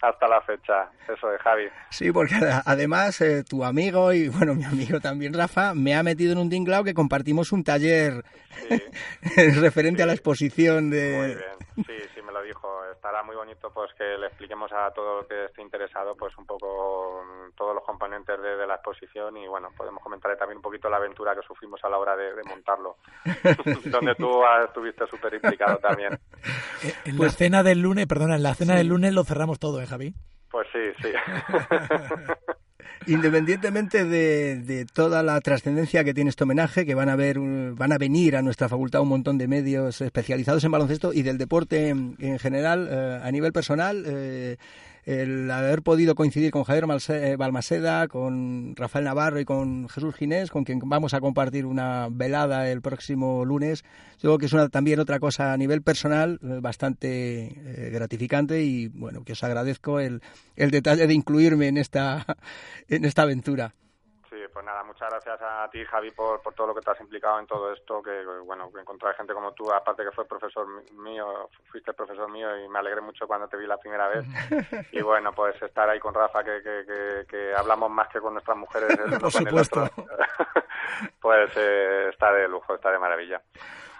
hasta 0.00 0.28
la 0.28 0.40
fecha. 0.42 0.88
Eso 1.12 1.26
de 1.26 1.38
Javi. 1.40 1.68
Sí, 1.90 2.12
porque 2.12 2.36
además 2.64 3.20
eh, 3.20 3.42
tu 3.42 3.64
amigo 3.64 4.12
y 4.12 4.28
bueno, 4.28 4.54
mi 4.54 4.64
amigo 4.64 5.00
también 5.00 5.34
Rafa 5.34 5.74
me 5.74 5.96
ha 5.96 6.04
metido 6.04 6.34
en 6.34 6.38
un 6.38 6.50
tinglao 6.50 6.84
que 6.84 6.94
compartimos 6.94 7.50
un 7.50 7.64
taller 7.64 8.22
referente 9.60 10.04
a 10.04 10.06
la 10.06 10.12
exposición 10.12 10.90
de... 10.90 11.16
Muy 11.16 11.34
bien, 11.34 11.84
sí, 11.84 12.08
sí 12.14 12.22
me 12.22 12.30
lo 12.30 12.40
dijo. 12.42 12.68
Estará 12.92 13.17
muy 13.28 13.36
bonito 13.36 13.70
pues 13.70 13.92
que 13.92 14.16
le 14.16 14.28
expliquemos 14.28 14.72
a 14.72 14.90
todo 14.90 15.20
el 15.20 15.26
que 15.26 15.44
esté 15.44 15.60
interesado 15.60 16.16
pues 16.16 16.36
un 16.38 16.46
poco 16.46 17.22
mm, 17.22 17.52
todos 17.54 17.74
los 17.74 17.84
componentes 17.84 18.40
de, 18.40 18.66
la 18.66 18.76
exposición 18.76 19.36
y 19.36 19.46
bueno, 19.46 19.68
podemos 19.76 20.02
comentar 20.02 20.34
también 20.38 20.56
un 20.56 20.62
poquito 20.62 20.88
la 20.88 20.96
aventura 20.96 21.34
que 21.34 21.42
sufrimos 21.46 21.78
a 21.84 21.90
la 21.90 21.98
hora 21.98 22.16
de, 22.16 22.42
montarlo, 22.44 22.96
donde 23.84 24.14
tú 24.14 24.42
estuviste 24.64 25.06
súper 25.08 25.34
implicado 25.34 25.76
también. 25.76 26.14
Eh, 26.82 26.94
en 27.04 27.12
la 27.12 27.18
pues 27.18 27.36
cena 27.36 27.62
del 27.62 27.80
lunes, 27.80 28.06
perdona, 28.06 28.36
en 28.36 28.42
la 28.42 28.54
cena 28.54 28.76
del 28.76 28.86
lunes 28.86 29.12
lo 29.12 29.24
cerramos 29.24 29.58
todo, 29.58 29.82
¿eh, 29.82 29.86
Javi? 29.86 30.14
Pues 30.50 30.66
sí, 30.72 30.92
sí. 31.02 31.12
Independientemente 33.06 34.04
de, 34.04 34.86
toda 34.92 35.22
la 35.22 35.40
trascendencia 35.40 36.04
que 36.04 36.14
tiene 36.14 36.30
este 36.30 36.44
homenaje, 36.44 36.84
que 36.84 36.94
van 36.94 37.08
a 37.08 37.16
ver, 37.16 37.38
van 37.38 37.92
a 37.92 37.98
venir 37.98 38.36
a 38.36 38.42
nuestra 38.42 38.68
facultad 38.68 39.00
un 39.00 39.08
montón 39.08 39.38
de 39.38 39.48
medios 39.48 40.00
especializados 40.00 40.64
en 40.64 40.72
baloncesto 40.72 41.12
y 41.12 41.22
del 41.22 41.38
deporte 41.38 41.88
en, 41.88 42.38
general, 42.38 42.88
eh, 42.90 43.20
a 43.22 43.30
nivel 43.30 43.52
personal, 43.52 44.04
eh, 44.06 44.56
el 45.08 45.50
haber 45.50 45.80
podido 45.80 46.14
coincidir 46.14 46.50
con 46.50 46.64
Javier 46.64 46.84
eh, 47.08 47.36
Balmaseda, 47.38 48.08
con 48.08 48.76
Rafael 48.76 49.06
Navarro 49.06 49.40
y 49.40 49.46
con 49.46 49.88
Jesús 49.88 50.14
Ginés, 50.14 50.50
con 50.50 50.64
quien 50.64 50.80
vamos 50.84 51.14
a 51.14 51.20
compartir 51.20 51.64
una 51.64 52.08
velada 52.10 52.70
el 52.70 52.82
próximo 52.82 53.42
lunes, 53.46 53.84
yo 54.20 54.28
creo 54.28 54.38
que 54.38 54.46
es 54.46 54.52
una, 54.52 54.68
también 54.68 55.00
otra 55.00 55.18
cosa 55.18 55.54
a 55.54 55.56
nivel 55.56 55.80
personal 55.80 56.38
eh, 56.42 56.58
bastante 56.60 57.46
eh, 57.46 57.90
gratificante 57.90 58.62
y 58.62 58.88
bueno, 58.88 59.24
que 59.24 59.32
os 59.32 59.42
agradezco 59.42 59.98
el, 59.98 60.20
el 60.56 60.70
detalle 60.70 61.06
de 61.06 61.14
incluirme 61.14 61.68
en 61.68 61.78
esta, 61.78 62.26
en 62.88 63.06
esta 63.06 63.22
aventura 63.22 63.74
pues 64.58 64.66
nada, 64.66 64.82
muchas 64.82 65.08
gracias 65.08 65.40
a 65.40 65.70
ti, 65.70 65.84
Javi, 65.84 66.10
por, 66.10 66.42
por 66.42 66.52
todo 66.52 66.66
lo 66.66 66.74
que 66.74 66.80
te 66.80 66.90
has 66.90 67.00
implicado 67.00 67.38
en 67.38 67.46
todo 67.46 67.72
esto, 67.72 68.02
que 68.02 68.24
bueno, 68.44 68.68
encontrar 68.76 69.14
gente 69.14 69.32
como 69.32 69.52
tú, 69.52 69.70
aparte 69.70 70.02
que 70.02 70.10
fue 70.10 70.26
profesor 70.26 70.66
mío, 70.94 71.48
fuiste 71.70 71.92
profesor 71.92 72.28
mío 72.28 72.58
y 72.58 72.68
me 72.68 72.80
alegré 72.80 73.00
mucho 73.00 73.28
cuando 73.28 73.46
te 73.46 73.56
vi 73.56 73.68
la 73.68 73.76
primera 73.76 74.08
vez. 74.08 74.26
Y 74.90 75.00
bueno, 75.00 75.32
pues 75.32 75.62
estar 75.62 75.88
ahí 75.88 76.00
con 76.00 76.12
Rafa, 76.12 76.42
que, 76.42 76.60
que, 76.60 77.24
que, 77.28 77.54
hablamos 77.54 77.88
más 77.88 78.08
que 78.08 78.20
con 78.20 78.32
nuestras 78.32 78.56
mujeres, 78.56 78.98
por 79.20 79.30
supuesto. 79.30 79.88
pues 81.20 81.52
eh, 81.54 82.08
está 82.10 82.32
de 82.32 82.48
lujo, 82.48 82.74
está 82.74 82.90
de 82.90 82.98
maravilla. 82.98 83.40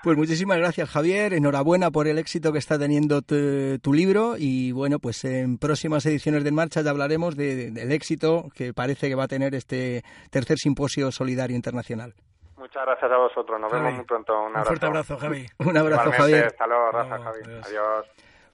Pues 0.02 0.16
muchísimas 0.16 0.58
gracias, 0.58 0.88
Javier. 0.88 1.34
Enhorabuena 1.34 1.90
por 1.90 2.06
el 2.06 2.18
éxito 2.18 2.52
que 2.52 2.58
está 2.58 2.78
teniendo 2.78 3.20
tu, 3.20 3.92
libro. 3.92 4.36
Y 4.38 4.70
bueno, 4.70 4.98
pues 5.00 5.24
en 5.24 5.58
próximas 5.58 6.06
ediciones 6.06 6.44
de 6.44 6.52
Marcha 6.52 6.82
ya 6.82 6.90
hablaremos 6.90 7.36
del 7.36 7.92
éxito 7.92 8.44
que 8.54 8.72
parece 8.72 9.08
que 9.08 9.16
va 9.16 9.24
a 9.24 9.28
tener 9.28 9.54
este 9.54 10.02
tercer 10.30 10.58
simposio 10.58 11.10
solidario 11.10 11.56
internacional. 11.56 12.14
Muchas 12.56 12.84
gracias 12.84 13.10
a 13.10 13.16
vosotros. 13.16 13.60
Nos 13.60 13.72
vemos 13.72 13.94
muy 13.94 14.04
pronto. 14.04 14.40
Un, 14.40 14.64
fuerte 14.64 14.86
abrazo, 14.86 15.16
Javi. 15.16 15.46
Un 15.58 15.76
abrazo, 15.76 16.12
Javier. 16.12 16.46
Hasta 16.46 16.66
luego, 16.66 16.90
Rafa, 16.92 17.18
Javi. 17.18 17.42
Adiós. 17.64 18.06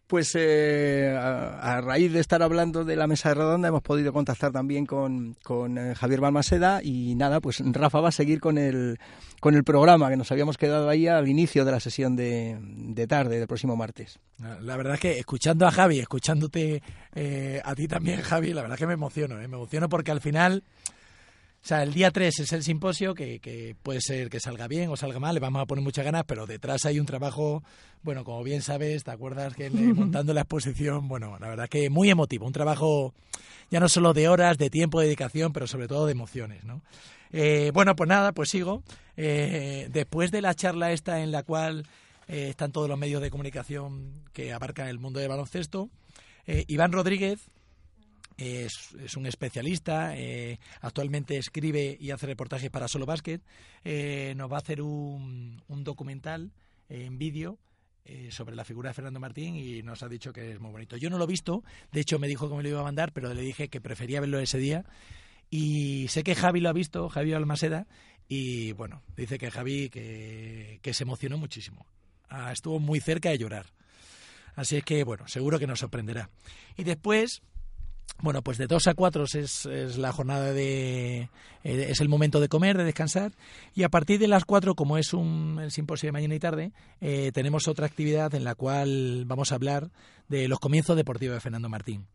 Pues 0.06 0.32
eh, 0.34 1.16
a, 1.18 1.80
raíz 1.80 2.12
de 2.12 2.20
estar 2.20 2.42
hablando 2.42 2.84
de 2.84 2.94
la 2.94 3.06
mesa 3.06 3.32
redonda 3.32 3.68
hemos 3.68 3.82
podido 3.82 4.12
contactar 4.12 4.52
también 4.52 4.84
con, 4.84 5.34
con 5.42 5.78
eh, 5.78 5.94
Javier 5.94 6.20
Balmaseda 6.20 6.82
y 6.82 7.14
nada, 7.14 7.40
pues 7.40 7.62
Rafa 7.64 8.00
va 8.00 8.10
a 8.10 8.12
seguir 8.12 8.38
con 8.38 8.58
el, 8.58 8.98
con 9.40 9.54
el 9.54 9.64
programa 9.64 10.10
que 10.10 10.18
nos 10.18 10.30
habíamos 10.30 10.58
quedado 10.58 10.90
ahí 10.90 11.06
al 11.06 11.26
inicio 11.26 11.64
de 11.64 11.72
la 11.72 11.80
sesión 11.80 12.16
de, 12.16 12.58
de 12.60 13.06
tarde 13.06 13.38
del 13.38 13.48
próximo 13.48 13.76
martes. 13.76 14.18
La 14.60 14.76
verdad 14.76 14.94
es 14.94 15.00
que 15.00 15.18
escuchando 15.18 15.66
a 15.66 15.70
Javi, 15.70 16.00
escuchándote 16.00 16.82
eh, 17.14 17.62
a 17.64 17.74
ti 17.74 17.88
también, 17.88 18.20
Javi, 18.20 18.52
la 18.52 18.60
verdad 18.60 18.74
es 18.74 18.80
que 18.80 18.86
me 18.86 18.94
emociono, 18.94 19.36
me 19.36 19.44
emociono 19.44 19.88
porque 19.88 20.10
al 20.10 20.20
final... 20.20 20.64
O 21.64 21.66
sea, 21.66 21.82
el 21.82 21.94
día 21.94 22.10
3 22.10 22.40
es 22.40 22.52
el 22.52 22.62
simposio, 22.62 23.14
que, 23.14 23.40
que, 23.40 23.74
puede 23.82 24.02
ser 24.02 24.28
que 24.28 24.38
salga 24.38 24.68
bien 24.68 24.90
o 24.90 24.96
salga 24.96 25.18
mal, 25.18 25.32
le 25.32 25.40
vamos 25.40 25.62
a 25.62 25.64
poner 25.64 25.82
muchas 25.82 26.04
ganas, 26.04 26.24
pero 26.26 26.44
detrás 26.46 26.84
hay 26.84 27.00
un 27.00 27.06
trabajo, 27.06 27.62
bueno, 28.02 28.22
como 28.22 28.44
bien 28.44 28.60
sabes, 28.60 29.02
¿te 29.02 29.10
acuerdas 29.10 29.54
que 29.54 29.70
montando 29.70 30.34
la 30.34 30.42
exposición, 30.42 31.08
bueno, 31.08 31.38
la 31.40 31.48
verdad 31.48 31.66
que 31.70 31.88
muy 31.88 32.10
emotivo, 32.10 32.46
un 32.46 32.52
trabajo 32.52 33.14
ya 33.70 33.80
no 33.80 33.88
solo 33.88 34.12
de 34.12 34.28
horas, 34.28 34.58
de 34.58 34.68
tiempo, 34.68 35.00
de 35.00 35.06
dedicación, 35.06 35.54
pero 35.54 35.66
sobre 35.66 35.88
todo 35.88 36.04
de 36.04 36.12
emociones, 36.12 36.64
¿no? 36.64 36.82
Eh, 37.32 37.70
bueno, 37.72 37.96
pues 37.96 38.08
nada, 38.08 38.32
pues 38.32 38.50
sigo. 38.50 38.82
Eh, 39.16 39.88
después 39.90 40.30
de 40.30 40.42
la 40.42 40.52
charla 40.52 40.92
esta 40.92 41.22
en 41.22 41.32
la 41.32 41.44
cual 41.44 41.86
eh, 42.28 42.48
están 42.50 42.72
todos 42.72 42.90
los 42.90 42.98
medios 42.98 43.22
de 43.22 43.30
comunicación 43.30 44.22
que 44.34 44.52
abarcan 44.52 44.88
el 44.88 44.98
mundo 44.98 45.18
del 45.18 45.30
baloncesto, 45.30 45.88
Iván 46.46 46.92
Rodríguez, 46.92 47.48
es, 48.36 49.16
un 49.16 49.26
especialista, 49.26 50.16
eh, 50.16 50.58
actualmente 50.80 51.36
escribe 51.36 51.96
y 52.00 52.10
hace 52.10 52.26
reportajes 52.26 52.70
para 52.70 52.88
Solo 52.88 53.06
Basket. 53.06 53.40
Eh, 53.84 54.34
nos 54.36 54.50
va 54.50 54.56
a 54.56 54.60
hacer 54.60 54.82
un, 54.82 55.62
documental 55.68 56.52
en 56.88 57.18
vídeo 57.18 57.58
eh, 58.04 58.30
sobre 58.30 58.56
la 58.56 58.64
figura 58.64 58.90
de 58.90 58.94
Fernando 58.94 59.20
Martín 59.20 59.56
y 59.56 59.82
nos 59.82 60.02
ha 60.02 60.08
dicho 60.08 60.32
que 60.32 60.52
es 60.52 60.60
muy 60.60 60.72
bonito. 60.72 60.96
Yo 60.96 61.10
no 61.10 61.18
lo 61.18 61.24
he 61.24 61.28
visto, 61.28 61.62
de 61.92 62.00
hecho 62.00 62.18
me 62.18 62.28
dijo 62.28 62.48
que 62.48 62.56
me 62.56 62.62
lo 62.62 62.68
iba 62.68 62.80
a 62.80 62.84
mandar, 62.84 63.12
pero 63.12 63.32
le 63.32 63.42
dije 63.42 63.68
que 63.68 63.80
prefería 63.80 64.20
verlo 64.20 64.38
ese 64.38 64.58
día. 64.58 64.84
Y 65.50 66.08
sé 66.08 66.24
que 66.24 66.34
Javi 66.34 66.60
lo 66.60 66.68
ha 66.68 66.72
visto, 66.72 67.08
Javi 67.08 67.32
Almaseda, 67.32 67.86
y 68.28 68.72
bueno, 68.72 69.02
dice 69.16 69.38
que 69.38 69.50
Javi 69.50 69.90
que, 69.90 70.80
que 70.82 70.94
se 70.94 71.04
emocionó 71.04 71.38
muchísimo. 71.38 71.86
Ah, 72.28 72.50
estuvo 72.50 72.80
muy 72.80 73.00
cerca 73.00 73.30
de 73.30 73.38
llorar. 73.38 73.66
Así 74.56 74.76
es 74.76 74.84
que, 74.84 75.04
bueno, 75.04 75.28
seguro 75.28 75.58
que 75.58 75.66
nos 75.66 75.80
sorprenderá. 75.80 76.30
Y 76.76 76.84
después, 76.84 77.42
bueno, 78.24 78.42
pues 78.42 78.58
de 78.58 78.66
2 78.66 78.86
a 78.86 78.94
4 78.94 79.24
es, 79.24 79.66
es, 79.66 79.98
la 79.98 80.12
jornada 80.12 80.52
de. 80.52 81.28
Eh, 81.62 81.86
es 81.90 82.00
el 82.00 82.08
momento 82.08 82.40
de 82.40 82.48
comer, 82.48 82.78
de 82.78 82.84
descansar. 82.84 83.32
Y 83.74 83.82
a 83.82 83.88
partir 83.88 84.18
de 84.18 84.28
las 84.28 84.44
4, 84.44 84.74
como 84.74 84.96
es 84.96 85.12
un 85.12 85.58
el 85.62 85.70
simposio 85.70 86.08
de 86.08 86.12
mañana 86.12 86.34
y 86.34 86.38
tarde, 86.38 86.72
eh, 87.00 87.32
tenemos 87.34 87.68
otra 87.68 87.86
actividad 87.86 88.34
en 88.34 88.44
la 88.44 88.54
cual 88.54 89.24
vamos 89.26 89.52
a 89.52 89.56
hablar 89.56 89.90
de 90.28 90.48
los 90.48 90.58
comienzos 90.58 90.96
deportivos 90.96 91.34
de 91.34 91.40
Fernando 91.40 91.68
Martín. 91.68 92.06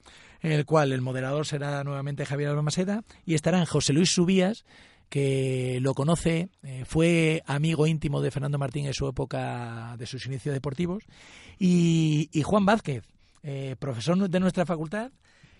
En 0.41 0.53
el 0.53 0.65
cual 0.65 0.93
el 0.93 1.01
moderador 1.01 1.45
será 1.45 1.83
nuevamente 1.83 2.25
Javier 2.25 2.49
Almaseda 2.49 3.03
y 3.25 3.35
estarán 3.35 3.65
José 3.65 3.93
Luis 3.93 4.09
Subías, 4.09 4.65
que 5.09 5.79
lo 5.81 5.93
conoce, 5.93 6.49
eh, 6.63 6.85
fue 6.87 7.43
amigo 7.45 7.87
íntimo 7.87 8.21
de 8.21 8.31
Fernando 8.31 8.57
Martín 8.57 8.87
en 8.87 8.93
su 8.93 9.07
época 9.07 9.95
de 9.97 10.05
sus 10.05 10.25
inicios 10.25 10.53
deportivos, 10.53 11.03
y, 11.59 12.29
y 12.31 12.41
Juan 12.41 12.65
Vázquez, 12.65 13.03
profesor 13.79 14.29
de 14.29 14.39
nuestra 14.39 14.65
facultad 14.65 15.11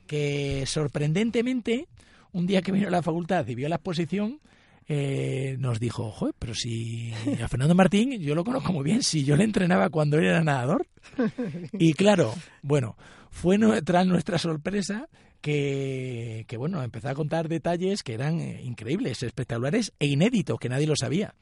que 0.09 0.65
sorprendentemente, 0.65 1.87
un 2.31 2.47
día 2.47 2.63
que 2.63 2.71
vino 2.71 2.87
a 2.87 2.91
la 2.91 3.03
facultad 3.03 3.47
y 3.47 3.53
vio 3.53 3.69
la 3.69 3.75
exposición, 3.75 4.39
eh, 4.87 5.55
nos 5.59 5.79
dijo, 5.79 6.09
Joder, 6.09 6.33
pero 6.39 6.55
si 6.55 7.13
a 7.43 7.47
Fernando 7.47 7.75
Martín 7.75 8.19
yo 8.19 8.33
lo 8.33 8.43
conozco 8.43 8.73
muy 8.73 8.83
bien, 8.83 9.03
si 9.03 9.23
yo 9.23 9.37
le 9.37 9.43
entrenaba 9.43 9.91
cuando 9.91 10.17
él 10.17 10.25
era 10.25 10.43
nadador. 10.43 10.87
Y 11.73 11.93
claro, 11.93 12.33
bueno, 12.63 12.97
fue 13.29 13.59
tras 13.83 14.07
nuestra 14.07 14.39
sorpresa 14.39 15.07
que, 15.41 16.43
que, 16.47 16.57
bueno, 16.57 16.81
empezó 16.81 17.09
a 17.09 17.13
contar 17.13 17.47
detalles 17.47 18.01
que 18.01 18.15
eran 18.15 18.39
eh, 18.39 18.63
increíbles, 18.63 19.21
espectaculares 19.21 19.93
e 19.99 20.07
inéditos, 20.07 20.59
que 20.59 20.69
nadie 20.69 20.87
lo 20.87 20.95
sabía. 20.95 21.35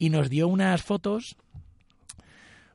Y 0.00 0.10
nos 0.10 0.28
dio 0.30 0.48
unas 0.48 0.82
fotos, 0.82 1.36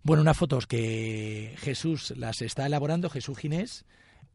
bueno, 0.01 0.21
unas 0.21 0.37
fotos 0.37 0.65
que 0.65 1.55
Jesús 1.57 2.13
las 2.15 2.41
está 2.41 2.65
elaborando, 2.65 3.09
Jesús 3.09 3.37
Ginés, 3.37 3.83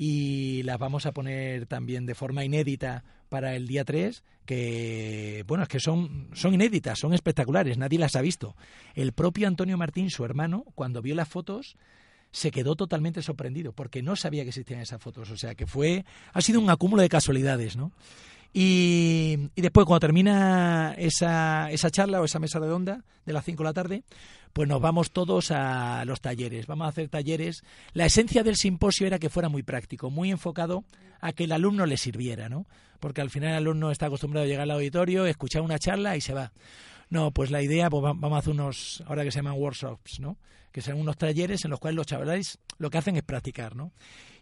y 0.02 0.62
las 0.62 0.78
vamos 0.78 1.04
a 1.04 1.12
poner 1.12 1.66
también 1.66 2.06
de 2.06 2.14
forma 2.14 2.42
inédita 2.42 3.04
para 3.28 3.54
el 3.54 3.66
día 3.66 3.84
3, 3.84 4.24
que, 4.46 5.44
bueno, 5.46 5.64
es 5.64 5.68
que 5.68 5.78
son, 5.78 6.30
son 6.32 6.54
inéditas, 6.54 6.98
son 6.98 7.12
espectaculares, 7.12 7.76
nadie 7.76 7.98
las 7.98 8.16
ha 8.16 8.22
visto. 8.22 8.56
El 8.94 9.12
propio 9.12 9.46
Antonio 9.46 9.76
Martín, 9.76 10.08
su 10.08 10.24
hermano, 10.24 10.64
cuando 10.74 11.02
vio 11.02 11.14
las 11.14 11.28
fotos, 11.28 11.76
se 12.30 12.50
quedó 12.50 12.76
totalmente 12.76 13.20
sorprendido, 13.20 13.72
porque 13.74 14.02
no 14.02 14.16
sabía 14.16 14.42
que 14.42 14.48
existían 14.48 14.80
esas 14.80 15.02
fotos, 15.02 15.30
o 15.32 15.36
sea 15.36 15.54
que 15.54 15.66
fue, 15.66 16.06
ha 16.32 16.40
sido 16.40 16.60
un 16.60 16.70
acúmulo 16.70 17.02
de 17.02 17.10
casualidades, 17.10 17.76
¿no? 17.76 17.92
Y, 18.52 19.50
después, 19.54 19.86
cuando 19.86 20.00
termina 20.00 20.94
esa, 20.98 21.70
esa 21.70 21.90
charla 21.90 22.20
o 22.20 22.24
esa 22.24 22.40
mesa 22.40 22.58
redonda 22.58 23.04
de 23.24 23.32
las 23.32 23.44
5 23.44 23.62
de 23.62 23.68
la 23.68 23.72
tarde, 23.72 24.02
pues 24.52 24.68
nos 24.68 24.80
vamos 24.80 25.12
todos 25.12 25.50
a 25.52 26.04
los 26.04 26.20
talleres. 26.20 26.66
Vamos 26.66 26.86
a 26.86 26.88
hacer 26.88 27.08
talleres. 27.08 27.62
La 27.92 28.06
esencia 28.06 28.42
del 28.42 28.56
simposio 28.56 29.06
era 29.06 29.18
que 29.18 29.30
fuera 29.30 29.48
muy 29.48 29.62
práctico, 29.62 30.10
muy 30.10 30.30
enfocado 30.30 30.84
a 31.20 31.32
que 31.32 31.44
el 31.44 31.52
alumno 31.52 31.86
le 31.86 31.96
sirviera, 31.96 32.48
¿no? 32.48 32.66
Porque 32.98 33.20
al 33.20 33.30
final 33.30 33.50
el 33.50 33.56
alumno 33.56 33.90
está 33.90 34.06
acostumbrado 34.06 34.44
a 34.44 34.48
llegar 34.48 34.62
al 34.62 34.72
auditorio, 34.72 35.26
escuchar 35.26 35.62
una 35.62 35.78
charla 35.78 36.16
y 36.16 36.20
se 36.20 36.34
va. 36.34 36.52
No, 37.08 37.30
pues 37.30 37.50
la 37.50 37.62
idea, 37.62 37.90
pues 37.90 38.02
vamos 38.02 38.32
a 38.32 38.38
hacer 38.38 38.52
unos, 38.52 39.02
ahora 39.06 39.24
que 39.24 39.30
se 39.30 39.38
llaman 39.38 39.54
workshops, 39.54 40.20
¿no? 40.20 40.36
Que 40.72 40.80
son 40.80 40.94
unos 40.94 41.16
talleres 41.16 41.64
en 41.64 41.70
los 41.70 41.80
cuales 41.80 41.96
los 41.96 42.06
chavales 42.06 42.58
lo 42.78 42.90
que 42.90 42.98
hacen 42.98 43.16
es 43.16 43.22
practicar, 43.22 43.74
¿no? 43.76 43.92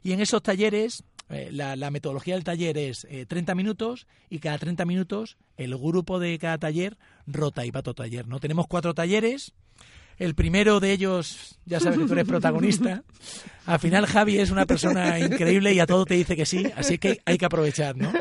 Y 0.02 0.12
en 0.12 0.20
esos 0.20 0.42
talleres, 0.42 1.02
eh, 1.30 1.50
la, 1.52 1.90
metodología 1.90 2.34
del 2.34 2.44
taller 2.44 2.78
es 2.78 3.06
30 3.28 3.52
eh, 3.52 3.54
minutos 3.54 4.06
y 4.30 4.38
cada 4.38 4.58
30 4.58 4.84
minutos 4.84 5.36
el 5.56 5.76
grupo 5.76 6.18
de 6.18 6.38
cada 6.38 6.58
taller 6.58 6.96
rota 7.26 7.66
y 7.66 7.70
va 7.70 7.82
todo 7.82 7.94
taller, 7.94 8.26
¿no? 8.26 8.40
Tenemos 8.40 8.66
cuatro 8.66 8.94
talleres, 8.94 9.52
el 10.18 10.34
primero 10.34 10.80
de 10.80 10.92
ellos, 10.92 11.58
ya 11.64 11.80
sabes 11.80 11.98
que 11.98 12.06
tú 12.06 12.12
eres 12.12 12.26
protagonista. 12.26 13.04
Al 13.66 13.78
final 13.78 14.06
Javi 14.06 14.38
es 14.38 14.50
una 14.50 14.66
persona 14.66 15.18
increíble 15.20 15.72
y 15.72 15.80
a 15.80 15.86
todo 15.86 16.04
te 16.04 16.14
dice 16.14 16.34
que 16.34 16.46
sí, 16.46 16.64
así 16.76 16.98
que 16.98 17.20
hay 17.24 17.38
que 17.38 17.44
aprovechar, 17.44 17.96
¿no? 17.96 18.12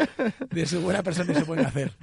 De 0.52 0.66
su 0.66 0.82
buena 0.82 1.02
persona 1.02 1.34
se 1.34 1.46
puede 1.46 1.66
hacer. 1.66 1.94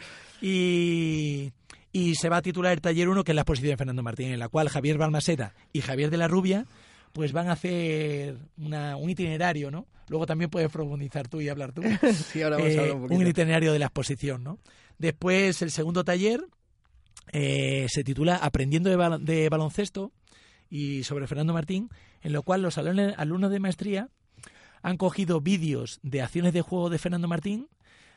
Y, 0.41 1.53
y 1.93 2.17
se 2.17 2.29
va 2.29 2.39
a 2.39 2.43
titular 2.43 2.73
el 2.73 2.81
taller 2.81 3.09
1, 3.09 3.23
que 3.23 3.33
es 3.33 3.37
la 3.37 3.43
exposición 3.43 3.71
de 3.71 3.77
Fernando 3.77 4.03
Martín, 4.03 4.33
en 4.33 4.41
la 4.41 4.49
cual 4.49 4.69
Javier 4.69 4.99
Balmaseda 4.99 5.55
y 5.73 5.81
Javier 5.81 6.11
de 6.11 6.17
la 6.17 6.29
Rubia 6.29 6.67
pues 7.15 7.33
van 7.33 7.49
a 7.49 7.53
hacer 7.53 8.37
una, 8.59 8.97
un 8.97 9.09
itinerario, 9.09 9.71
¿no? 9.71 9.87
Luego 10.09 10.27
también 10.27 10.51
puedes 10.51 10.71
profundizar 10.71 11.29
tú 11.29 11.41
y 11.41 11.49
hablar 11.49 11.73
tú. 11.73 11.83
sí, 12.13 12.43
ahora 12.43 12.59
vamos 12.59 12.77
a 12.77 12.81
hablar 12.81 12.97
un, 12.97 13.13
eh, 13.13 13.17
un 13.17 13.27
itinerario 13.27 13.73
de 13.73 13.79
la 13.79 13.87
exposición, 13.87 14.43
¿no? 14.43 14.59
Después, 14.99 15.63
el 15.63 15.71
segundo 15.71 16.05
taller, 16.05 16.45
eh, 17.33 17.87
se 17.89 18.03
titula 18.03 18.37
Aprendiendo 18.37 18.91
de, 18.91 19.49
baloncesto 19.49 20.13
y 20.69 21.05
sobre 21.05 21.29
Fernando 21.29 21.53
Martín, 21.53 21.89
en 22.21 22.33
lo 22.33 22.43
cual 22.43 22.63
los 22.63 22.79
alumnos 22.79 23.51
de 23.53 23.61
maestría 23.61 24.09
han 24.83 24.97
cogido 24.97 25.41
vídeos 25.41 26.01
de 26.03 26.21
acciones 26.21 26.53
de 26.53 26.63
juego 26.63 26.91
de 26.91 26.99
Fernando 26.99 27.29
Martín, 27.29 27.69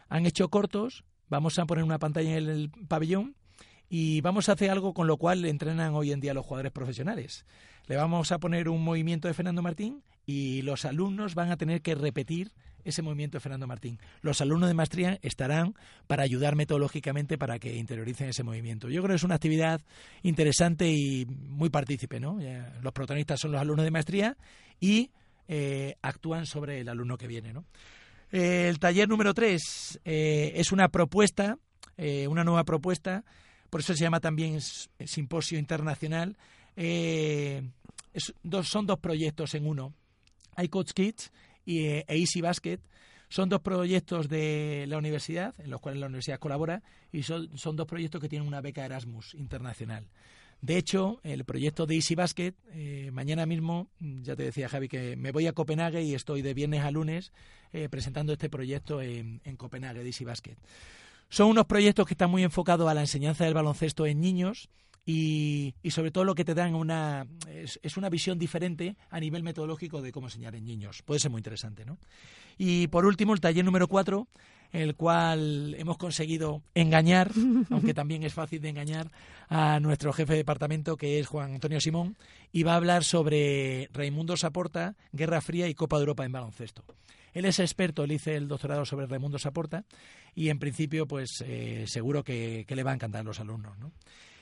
han 0.09 0.25
hecho 0.25 0.49
cortos, 0.49 1.03
vamos 1.29 1.59
a 1.59 1.65
poner 1.65 1.83
una 1.83 1.99
pantalla 1.99 2.35
en 2.35 2.49
el 2.49 2.71
pabellón 2.87 3.35
y 3.89 4.21
vamos 4.21 4.49
a 4.49 4.53
hacer 4.53 4.71
algo 4.71 4.93
con 4.93 5.07
lo 5.07 5.17
cual 5.17 5.45
entrenan 5.45 5.93
hoy 5.93 6.11
en 6.11 6.19
día 6.19 6.33
los 6.33 6.45
jugadores 6.45 6.71
profesionales. 6.71 7.45
Le 7.87 7.95
vamos 7.95 8.31
a 8.31 8.37
poner 8.37 8.67
un 8.67 8.83
movimiento 8.83 9.27
de 9.27 9.33
Fernando 9.33 9.61
Martín 9.61 10.03
y 10.25 10.61
los 10.61 10.83
alumnos 10.83 11.35
van 11.35 11.51
a 11.51 11.57
tener 11.57 11.81
que 11.81 11.95
repetir 11.95 12.51
ese 12.83 13.01
movimiento 13.01 13.37
de 13.37 13.41
Fernando 13.41 13.65
Martín. 13.65 13.99
Los 14.21 14.41
alumnos 14.41 14.69
de 14.69 14.73
maestría 14.73 15.19
estarán 15.21 15.73
para 16.05 16.23
ayudar 16.23 16.55
metodológicamente 16.55 17.37
para 17.37 17.59
que 17.59 17.75
interioricen 17.75 18.29
ese 18.29 18.43
movimiento. 18.43 18.89
Yo 18.89 19.01
creo 19.01 19.13
que 19.13 19.17
es 19.17 19.23
una 19.23 19.35
actividad 19.35 19.81
interesante 20.23 20.89
y 20.89 21.25
muy 21.25 21.69
partícipe. 21.69 22.19
¿no? 22.19 22.39
Los 22.81 22.93
protagonistas 22.93 23.39
son 23.39 23.53
los 23.53 23.61
alumnos 23.61 23.85
de 23.85 23.91
maestría 23.91 24.37
y 24.79 25.11
eh, 25.47 25.95
actúan 26.01 26.45
sobre 26.45 26.81
el 26.81 26.89
alumno 26.89 27.17
que 27.17 27.27
viene. 27.27 27.53
¿no? 27.53 27.65
el 28.31 28.77
taller 28.79 29.07
número 29.07 29.33
3 29.33 30.01
eh, 30.03 30.51
es 30.55 30.73
una 30.73 30.89
propuesta, 30.89 31.57
eh, 31.95 32.27
una 32.27 32.43
nueva 32.43 32.65
propuesta, 32.65 33.23
por 33.69 33.79
eso 33.79 33.93
se 33.93 34.03
llama 34.03 34.19
también 34.19 34.59
Simposio 35.05 35.57
Internacional. 35.57 36.37
Son 38.63 38.85
dos 38.85 38.99
proyectos 38.99 39.55
en 39.55 39.67
uno. 39.67 39.93
Hay 40.55 40.69
Coach 40.69 40.91
Kids 40.93 41.31
y, 41.65 41.85
e 41.85 42.05
Easy 42.07 42.41
Basket. 42.41 42.79
Son 43.29 43.49
dos 43.49 43.61
proyectos 43.61 44.29
de 44.29 44.85
la 44.87 44.97
universidad, 44.97 45.53
en 45.59 45.69
los 45.69 45.81
cuales 45.81 45.99
la 45.99 46.07
universidad 46.07 46.39
colabora, 46.39 46.81
y 47.11 47.23
son, 47.23 47.57
son 47.57 47.75
dos 47.75 47.85
proyectos 47.85 48.21
que 48.21 48.29
tienen 48.29 48.47
una 48.47 48.61
beca 48.61 48.85
Erasmus 48.85 49.33
internacional. 49.33 50.07
De 50.61 50.77
hecho, 50.77 51.19
el 51.23 51.43
proyecto 51.45 51.85
de 51.85 51.95
Easy 51.95 52.15
Basket, 52.15 52.53
eh, 52.71 53.11
mañana 53.11 53.45
mismo, 53.45 53.89
ya 53.99 54.35
te 54.35 54.43
decía 54.43 54.69
Javi 54.69 54.87
que 54.87 55.15
me 55.15 55.31
voy 55.31 55.45
a 55.45 55.53
Copenhague 55.53 56.01
y 56.01 56.15
estoy 56.15 56.41
de 56.41 56.53
viernes 56.53 56.83
a 56.83 56.89
lunes 56.89 57.31
eh, 57.73 57.89
presentando 57.89 58.33
este 58.33 58.49
proyecto 58.49 59.01
en, 59.01 59.41
en, 59.43 59.55
Copenhague 59.57 59.99
de 59.99 60.07
Easy 60.07 60.25
Basket. 60.25 60.55
Son 61.29 61.49
unos 61.49 61.65
proyectos 61.65 62.07
que 62.07 62.13
están 62.13 62.31
muy 62.31 62.43
enfocados 62.43 62.89
a 62.89 62.93
la 62.93 63.01
enseñanza 63.01 63.43
del 63.45 63.53
baloncesto 63.53 64.05
en 64.07 64.19
niños 64.19 64.69
y, 65.09 65.73
sobre 65.89 66.11
todo 66.11 66.25
lo 66.25 66.35
que 66.35 66.43
te 66.43 66.53
dan 66.53 66.75
una, 66.75 67.25
es, 67.49 67.79
es, 67.81 67.95
una 67.95 68.09
visión 68.09 68.37
diferente 68.37 68.97
a 69.09 69.21
nivel 69.21 69.41
metodológico 69.41 70.01
de 70.01 70.11
cómo 70.11 70.27
enseñar 70.27 70.53
en 70.53 70.65
niños. 70.65 71.01
Puede 71.01 71.21
ser 71.21 71.31
muy 71.31 71.39
interesante, 71.39 71.85
¿no? 71.85 71.97
Y 72.57 72.87
por 72.87 73.05
último, 73.05 73.33
el 73.33 73.39
taller 73.39 73.63
número 73.63 73.87
cuatro, 73.87 74.27
el 74.73 74.95
cual 74.95 75.75
hemos 75.79 75.97
conseguido 75.97 76.61
engañar, 76.75 77.31
aunque 77.71 77.93
también 77.93 78.23
es 78.23 78.33
fácil 78.33 78.61
de 78.61 78.67
engañar, 78.67 79.09
a 79.47 79.79
nuestro 79.79 80.11
jefe 80.11 80.33
de 80.33 80.39
departamento, 80.39 80.97
que 80.97 81.19
es 81.19 81.27
Juan 81.27 81.53
Antonio 81.53 81.79
Simón, 81.79 82.17
y 82.51 82.63
va 82.63 82.73
a 82.73 82.75
hablar 82.75 83.05
sobre 83.05 83.89
Raimundo 83.93 84.35
Saporta, 84.35 84.97
Guerra 85.13 85.39
Fría 85.39 85.69
y 85.69 85.73
Copa 85.73 85.95
de 85.95 86.01
Europa 86.01 86.25
en 86.25 86.33
baloncesto. 86.33 86.83
Él 87.33 87.45
es 87.45 87.59
experto, 87.59 88.03
él 88.03 88.11
hizo 88.11 88.31
el 88.31 88.49
doctorado 88.49 88.83
sobre 88.83 89.05
Raimundo 89.05 89.39
Saporta 89.39 89.85
y 90.35 90.49
en 90.49 90.59
principio 90.59 91.07
pues 91.07 91.43
eh, 91.45 91.85
seguro 91.87 92.23
que, 92.23 92.65
le 92.67 92.83
va 92.83 92.91
a 92.91 92.95
encantar 92.95 93.21
a 93.21 93.23
los 93.23 93.39
alumnos. 93.39 93.77
¿no? 93.77 93.91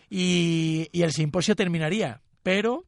Y, 0.10 0.90
el 0.94 1.12
simposio 1.12 1.56
terminaría, 1.56 2.22
pero 2.44 2.86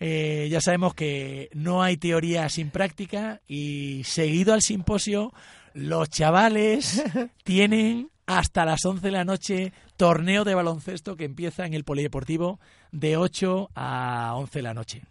eh, 0.00 0.48
ya 0.50 0.60
sabemos 0.60 0.94
que 0.94 1.48
no 1.54 1.82
hay 1.82 1.96
teoría 1.96 2.48
sin 2.48 2.70
práctica 2.70 3.40
y 3.46 4.02
seguido 4.04 4.52
al 4.52 4.62
simposio 4.62 5.32
los 5.74 6.08
chavales 6.10 7.02
tienen 7.44 8.10
hasta 8.26 8.64
las 8.64 8.84
11 8.84 9.06
de 9.06 9.10
la 9.10 9.24
noche 9.24 9.72
torneo 9.96 10.44
de 10.44 10.54
baloncesto 10.54 11.16
que 11.16 11.24
empieza 11.24 11.66
en 11.66 11.74
el 11.74 11.84
Polideportivo 11.84 12.58
de 12.90 13.16
8 13.16 13.70
a 13.74 14.34
11 14.36 14.58
de 14.58 14.62
la 14.62 14.74
noche. 14.74 15.02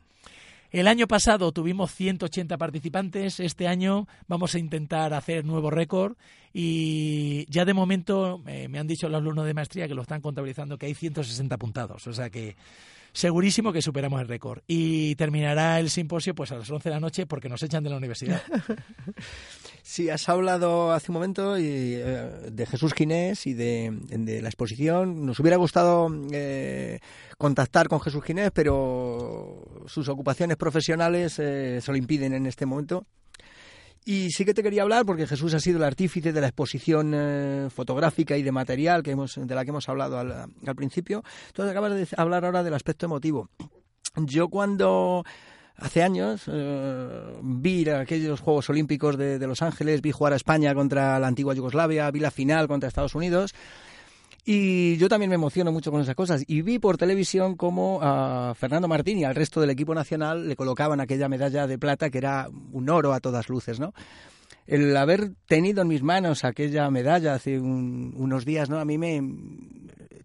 El 0.73 0.87
año 0.87 1.07
pasado 1.07 1.51
tuvimos 1.51 1.93
180 1.93 2.57
participantes, 2.57 3.39
este 3.39 3.67
año 3.67 4.07
vamos 4.27 4.55
a 4.55 4.59
intentar 4.59 5.13
hacer 5.13 5.45
nuevo 5.45 5.69
récord 5.69 6.15
y 6.51 7.45
ya 7.47 7.63
de 7.63 7.75
momento 7.75 8.41
eh, 8.47 8.67
me 8.67 8.79
han 8.79 8.87
dicho 8.87 9.07
los 9.07 9.19
alumnos 9.19 9.45
de 9.45 9.53
maestría 9.53 9.87
que 9.87 9.93
lo 9.93 10.01
están 10.01 10.19
contabilizando 10.19 10.79
que 10.79 10.87
hay 10.87 10.95
160 10.95 11.53
apuntados, 11.53 12.07
o 12.07 12.13
sea 12.13 12.31
que 12.31 12.55
segurísimo 13.13 13.71
que 13.71 13.83
superamos 13.83 14.19
el 14.19 14.27
récord. 14.27 14.63
Y 14.67 15.13
terminará 15.15 15.79
el 15.79 15.91
simposio 15.91 16.33
pues 16.33 16.51
a 16.51 16.57
las 16.57 16.69
11 16.69 16.89
de 16.89 16.95
la 16.95 16.99
noche 16.99 17.27
porque 17.27 17.49
nos 17.49 17.61
echan 17.61 17.83
de 17.83 17.91
la 17.91 17.97
universidad. 17.97 18.41
Sí, 19.85 20.09
has 20.09 20.29
hablado 20.29 20.93
hace 20.93 21.11
un 21.11 21.15
momento 21.15 21.57
eh, 21.57 22.49
de 22.49 22.65
Jesús 22.65 22.93
Ginés 22.93 23.45
y 23.45 23.53
de, 23.53 24.39
la 24.41 24.47
exposición. 24.47 25.25
Nos 25.25 25.41
hubiera 25.41 25.57
gustado 25.57 26.09
eh, 26.31 26.99
contactar 27.37 27.89
con 27.89 27.99
Jesús 27.99 28.23
Ginés, 28.23 28.51
pero 28.51 29.62
sus 29.87 30.09
ocupaciones 30.09 30.57
profesionales 30.57 31.39
eh, 31.39 31.79
se 31.81 31.91
lo 31.91 31.97
impiden 31.97 32.33
en 32.33 32.45
este 32.45 32.65
momento. 32.65 33.05
Y 34.05 34.31
sí 34.31 34.43
que 34.43 34.53
te 34.53 34.63
quería 34.63 34.81
hablar 34.81 35.05
porque 35.05 35.27
Jesús 35.27 35.53
ha 35.53 35.59
sido 35.59 35.77
el 35.77 35.83
artífice 35.85 36.33
de 36.33 36.41
la 36.41 36.47
exposición 36.47 37.13
eh, 37.15 37.69
fotográfica 37.69 38.35
y 38.35 38.43
de 38.43 38.51
material 38.51 39.01
que 39.01 39.11
hemos, 39.11 39.35
de 39.35 39.55
la 39.55 39.63
que 39.63 39.69
hemos 39.69 39.87
hablado 39.87 40.19
al, 40.19 40.75
principio. 40.75 41.23
Entonces 41.47 41.71
acabas 41.71 41.93
de 41.93 42.07
hablar 42.17 42.43
ahora 42.43 42.63
del 42.63 42.73
aspecto 42.73 43.05
emotivo. 43.05 43.49
Yo 44.17 44.49
cuando 44.49 45.23
hace 45.77 46.03
años 46.03 46.43
eh, 46.47 47.39
vi 47.41 47.87
aquellos 47.89 48.41
Juegos 48.41 48.69
Olímpicos 48.69 49.17
de, 49.17 49.39
de 49.39 49.47
Los 49.47 49.61
Ángeles, 49.61 50.01
vi 50.01 50.11
jugar 50.11 50.33
a 50.33 50.35
España 50.35 50.75
contra 50.75 51.17
la 51.17 51.27
antigua 51.27 51.53
Yugoslavia, 51.53 52.11
vi 52.11 52.19
la 52.19 52.31
final 52.31 52.67
contra 52.67 52.89
Estados 52.89 53.15
Unidos 53.15 53.53
y 54.45 54.97
yo 54.97 55.07
también 55.07 55.29
me 55.29 55.35
emociono 55.35 55.71
mucho 55.71 55.91
con 55.91 56.01
esas 56.01 56.15
cosas. 56.15 56.43
Y 56.47 56.61
vi 56.61 56.79
por 56.79 56.97
televisión 56.97 57.55
cómo 57.55 57.99
a 58.01 58.53
Fernando 58.55 58.87
Martín 58.87 59.17
y 59.19 59.23
al 59.23 59.35
resto 59.35 59.61
del 59.61 59.69
equipo 59.69 59.95
nacional 59.95 60.47
le 60.47 60.55
colocaban 60.55 60.99
aquella 60.99 61.29
medalla 61.29 61.65
de 61.65 61.77
plata 61.77 62.09
que 62.09 62.17
era 62.17 62.49
un 62.71 62.89
oro 62.89 63.13
a 63.13 63.21
todas 63.21 63.47
luces, 63.47 63.79
¿no? 63.79 63.93
El 64.65 64.95
haber 64.95 65.31
tenido 65.45 65.81
en 65.81 65.89
mis 65.89 66.03
manos 66.03 66.43
aquella 66.43 66.89
medalla 66.89 67.33
hace 67.33 67.59
unos 67.59 68.45
días, 68.45 68.69
¿no? 68.69 68.79
A 68.79 68.85
mí 68.85 68.97
me, 68.97 69.21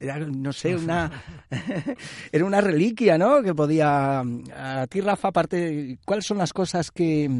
era, 0.01 0.19
no 0.19 0.53
sé, 0.53 0.77
una 0.77 1.11
era 2.33 2.45
una 2.45 2.61
reliquia, 2.61 3.19
¿no? 3.19 3.43
Que 3.43 3.55
podía 3.55 4.21
a 4.21 4.87
ti 4.89 5.01
Rafa, 5.01 5.29
aparte, 5.29 5.99
¿cuáles 6.05 6.27
son 6.27 6.39
las 6.39 6.53
cosas 6.53 6.91
que, 6.91 7.31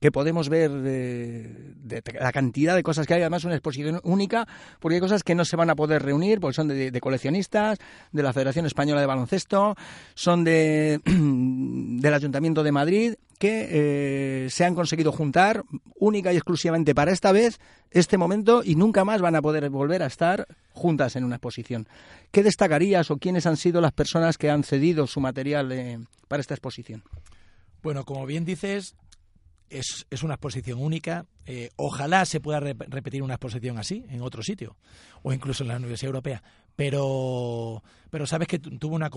que 0.00 0.12
podemos 0.12 0.48
ver 0.48 0.70
de, 0.70 1.74
la 2.20 2.32
cantidad 2.32 2.74
de 2.74 2.82
cosas 2.82 3.06
que 3.06 3.14
hay? 3.14 3.20
Además, 3.20 3.44
una 3.44 3.54
exposición 3.54 4.00
única, 4.04 4.46
porque 4.78 4.96
hay 4.96 5.00
cosas 5.00 5.22
que 5.22 5.34
no 5.34 5.44
se 5.44 5.56
van 5.56 5.70
a 5.70 5.76
poder 5.76 6.02
reunir, 6.02 6.40
porque 6.40 6.54
son 6.54 6.68
de, 6.68 7.00
coleccionistas, 7.00 7.78
de 8.12 8.22
la 8.22 8.32
Federación 8.32 8.66
Española 8.66 9.00
de 9.00 9.06
Baloncesto, 9.06 9.76
son 10.14 10.44
de 10.44 11.00
del 11.04 12.14
Ayuntamiento 12.14 12.62
de 12.62 12.72
Madrid 12.72 13.14
que 13.40 14.44
eh, 14.44 14.50
se 14.50 14.66
han 14.66 14.74
conseguido 14.74 15.12
juntar 15.12 15.64
única 15.98 16.30
y 16.30 16.36
exclusivamente 16.36 16.94
para 16.94 17.10
esta 17.10 17.32
vez, 17.32 17.58
este 17.90 18.18
momento, 18.18 18.60
y 18.62 18.74
nunca 18.74 19.02
más 19.02 19.22
van 19.22 19.34
a 19.34 19.40
poder 19.40 19.70
volver 19.70 20.02
a 20.02 20.06
estar 20.06 20.46
juntas 20.74 21.16
en 21.16 21.24
una 21.24 21.36
exposición. 21.36 21.88
¿Qué 22.32 22.42
destacarías 22.42 23.10
o 23.10 23.16
quiénes 23.16 23.46
han 23.46 23.56
sido 23.56 23.80
las 23.80 23.92
personas 23.92 24.36
que 24.36 24.50
han 24.50 24.62
cedido 24.62 25.06
su 25.06 25.20
material 25.20 25.72
eh, 25.72 25.98
para 26.28 26.42
esta 26.42 26.52
exposición? 26.52 27.02
Bueno, 27.82 28.04
como 28.04 28.26
bien 28.26 28.44
dices, 28.44 28.94
es, 29.70 30.22
una 30.22 30.34
exposición 30.34 30.78
única. 30.78 31.24
Eh, 31.46 31.70
ojalá 31.76 32.26
se 32.26 32.40
pueda 32.40 32.60
repetir 32.60 33.22
una 33.22 33.36
exposición 33.36 33.78
así 33.78 34.04
en 34.10 34.20
otro 34.20 34.42
sitio, 34.42 34.76
o 35.22 35.32
incluso 35.32 35.64
en 35.64 35.68
la 35.68 35.76
Universidad 35.76 36.08
Europea. 36.10 36.42
Pero, 36.76 37.82
pero 38.10 38.26
sabes 38.26 38.48
que 38.48 38.58
tuvo 38.58 38.96
una, 38.96 39.08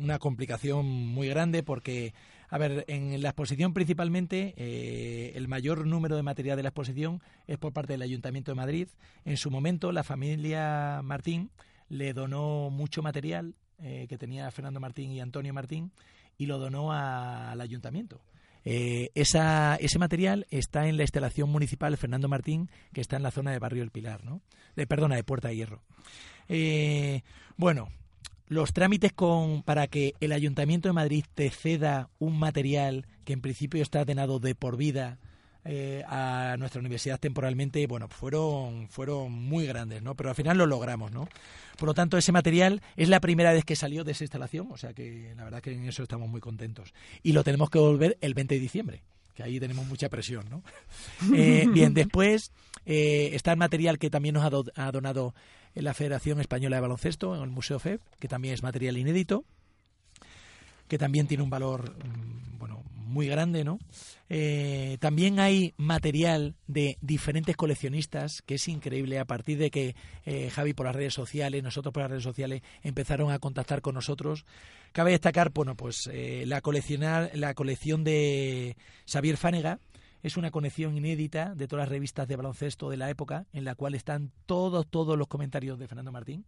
una 0.00 0.18
complicación 0.18 0.86
muy 0.86 1.28
grande 1.28 1.62
porque 1.62 2.14
a 2.50 2.58
ver, 2.58 2.84
en 2.88 3.20
la 3.20 3.30
exposición 3.30 3.74
principalmente 3.74 4.54
eh, 4.56 5.32
el 5.34 5.48
mayor 5.48 5.86
número 5.86 6.16
de 6.16 6.22
material 6.22 6.56
de 6.56 6.62
la 6.62 6.70
exposición 6.70 7.20
es 7.46 7.58
por 7.58 7.72
parte 7.72 7.92
del 7.92 8.02
Ayuntamiento 8.02 8.52
de 8.52 8.56
Madrid. 8.56 8.88
En 9.24 9.36
su 9.36 9.50
momento 9.50 9.92
la 9.92 10.02
familia 10.02 11.00
Martín 11.04 11.50
le 11.88 12.14
donó 12.14 12.70
mucho 12.70 13.02
material 13.02 13.54
eh, 13.80 14.06
que 14.08 14.18
tenía 14.18 14.50
Fernando 14.50 14.80
Martín 14.80 15.10
y 15.12 15.20
Antonio 15.20 15.52
Martín 15.52 15.92
y 16.38 16.46
lo 16.46 16.58
donó 16.58 16.92
al 16.92 17.60
ayuntamiento. 17.60 18.20
Eh, 18.64 19.10
ese 19.14 19.98
material 19.98 20.46
está 20.50 20.88
en 20.88 20.96
la 20.96 21.02
instalación 21.02 21.50
municipal 21.50 21.96
Fernando 21.96 22.28
Martín, 22.28 22.70
que 22.92 23.00
está 23.00 23.16
en 23.16 23.22
la 23.22 23.30
zona 23.30 23.52
de 23.52 23.58
Barrio 23.58 23.82
El 23.82 23.90
Pilar, 23.90 24.24
¿no? 24.24 24.40
De, 24.74 24.86
perdona, 24.86 25.16
de 25.16 25.24
Puerta 25.24 25.48
de 25.48 25.56
Hierro. 25.56 25.82
bueno, 27.56 27.88
los 28.48 28.72
trámites 28.72 29.12
con, 29.12 29.62
para 29.62 29.86
que 29.86 30.14
el 30.20 30.32
Ayuntamiento 30.32 30.88
de 30.88 30.94
Madrid 30.94 31.24
te 31.34 31.50
ceda 31.50 32.10
un 32.18 32.38
material 32.38 33.06
que 33.24 33.32
en 33.32 33.40
principio 33.40 33.82
está 33.82 34.00
atenado 34.00 34.40
de 34.40 34.54
por 34.54 34.76
vida 34.76 35.18
eh, 35.64 36.02
a 36.06 36.56
nuestra 36.58 36.80
universidad 36.80 37.20
temporalmente, 37.20 37.86
bueno, 37.86 38.08
fueron, 38.08 38.88
fueron 38.88 39.32
muy 39.32 39.66
grandes, 39.66 40.02
¿no? 40.02 40.14
Pero 40.14 40.30
al 40.30 40.34
final 40.34 40.56
lo 40.56 40.66
logramos, 40.66 41.12
¿no? 41.12 41.28
Por 41.76 41.88
lo 41.88 41.94
tanto, 41.94 42.16
ese 42.16 42.32
material 42.32 42.80
es 42.96 43.08
la 43.08 43.20
primera 43.20 43.52
vez 43.52 43.64
que 43.64 43.76
salió 43.76 44.02
de 44.02 44.12
esa 44.12 44.24
instalación, 44.24 44.68
o 44.70 44.78
sea 44.78 44.94
que 44.94 45.34
la 45.36 45.44
verdad 45.44 45.60
que 45.60 45.72
en 45.72 45.84
eso 45.84 46.02
estamos 46.02 46.28
muy 46.28 46.40
contentos. 46.40 46.94
Y 47.22 47.32
lo 47.32 47.44
tenemos 47.44 47.68
que 47.70 47.78
volver 47.78 48.16
el 48.20 48.34
20 48.34 48.54
de 48.54 48.60
diciembre 48.60 49.02
que 49.38 49.44
ahí 49.44 49.60
tenemos 49.60 49.86
mucha 49.86 50.08
presión, 50.08 50.48
¿no? 50.50 50.64
Eh, 51.36 51.66
bien, 51.72 51.94
después 51.94 52.50
eh, 52.86 53.30
está 53.34 53.52
el 53.52 53.56
material 53.56 53.96
que 53.96 54.10
también 54.10 54.34
nos 54.34 54.44
ha, 54.44 54.90
donado 54.90 55.32
la 55.74 55.94
Federación 55.94 56.40
Española 56.40 56.76
de 56.76 56.82
Baloncesto 56.82 57.34
en 57.34 57.42
el 57.42 57.50
Museo 57.50 57.78
FEB, 57.78 58.00
que 58.18 58.28
también 58.28 58.54
es 58.54 58.62
material 58.62 58.98
inédito, 58.98 59.44
que 60.88 60.98
también 60.98 61.26
tiene 61.26 61.42
un 61.42 61.50
valor, 61.50 61.94
mm, 62.04 62.58
bueno, 62.58 62.82
muy 62.94 63.26
grande, 63.26 63.64
¿no? 63.64 63.78
Eh, 64.28 64.98
también 65.00 65.40
hay 65.40 65.72
material 65.76 66.54
de 66.66 66.98
diferentes 67.00 67.56
coleccionistas, 67.56 68.42
que 68.42 68.56
es 68.56 68.68
increíble, 68.68 69.18
a 69.18 69.24
partir 69.24 69.58
de 69.58 69.70
que 69.70 69.94
eh, 70.26 70.50
Javi 70.50 70.74
por 70.74 70.86
las 70.86 70.96
redes 70.96 71.14
sociales, 71.14 71.62
nosotros 71.62 71.92
por 71.92 72.02
las 72.02 72.10
redes 72.10 72.24
sociales, 72.24 72.62
empezaron 72.82 73.30
a 73.30 73.38
contactar 73.38 73.80
con 73.80 73.94
nosotros. 73.94 74.44
Cabe 74.92 75.12
destacar, 75.12 75.50
bueno, 75.50 75.74
pues 75.74 76.08
eh, 76.12 76.44
la, 76.46 76.60
la 77.34 77.54
colección 77.54 78.04
de 78.04 78.76
Xavier 79.06 79.36
Fánega, 79.36 79.78
es 80.28 80.36
una 80.36 80.50
colección 80.50 80.96
inédita 80.96 81.54
de 81.54 81.66
todas 81.66 81.84
las 81.84 81.88
revistas 81.88 82.28
de 82.28 82.36
baloncesto 82.36 82.90
de 82.90 82.96
la 82.96 83.10
época, 83.10 83.46
en 83.52 83.64
la 83.64 83.74
cual 83.74 83.94
están 83.94 84.30
todos, 84.46 84.86
todos 84.86 85.18
los 85.18 85.26
comentarios 85.26 85.78
de 85.78 85.88
Fernando 85.88 86.12
Martín. 86.12 86.44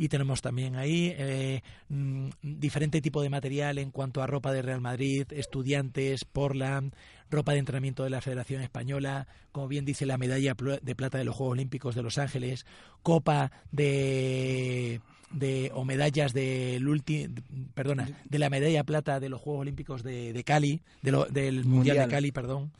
Y 0.00 0.08
tenemos 0.08 0.42
también 0.42 0.76
ahí 0.76 1.12
eh, 1.18 1.62
mm, 1.88 2.28
diferente 2.42 3.00
tipo 3.00 3.20
de 3.20 3.30
material 3.30 3.78
en 3.78 3.90
cuanto 3.90 4.22
a 4.22 4.28
ropa 4.28 4.52
de 4.52 4.62
Real 4.62 4.80
Madrid, 4.80 5.26
estudiantes, 5.30 6.24
Portland, 6.24 6.94
ropa 7.30 7.52
de 7.52 7.58
entrenamiento 7.58 8.04
de 8.04 8.10
la 8.10 8.20
Federación 8.20 8.62
Española, 8.62 9.26
como 9.50 9.66
bien 9.66 9.84
dice 9.84 10.06
la 10.06 10.18
medalla 10.18 10.54
de 10.82 10.94
plata 10.94 11.18
de 11.18 11.24
los 11.24 11.34
Juegos 11.34 11.54
Olímpicos 11.54 11.94
de 11.96 12.02
Los 12.02 12.18
Ángeles, 12.18 12.64
copa 13.02 13.50
de 13.72 15.00
de 15.30 15.70
o 15.74 15.84
medallas 15.84 16.32
del 16.32 16.86
último 16.88 17.34
perdona 17.74 18.08
de 18.24 18.38
la 18.38 18.50
medalla 18.50 18.84
plata 18.84 19.20
de 19.20 19.28
los 19.28 19.40
Juegos 19.40 19.62
Olímpicos 19.62 20.02
de, 20.02 20.32
de 20.32 20.44
Cali 20.44 20.80
del 21.02 21.64
mundial 21.64 21.98
de 21.98 22.08
Cali 22.08 22.32
perdón 22.32 22.72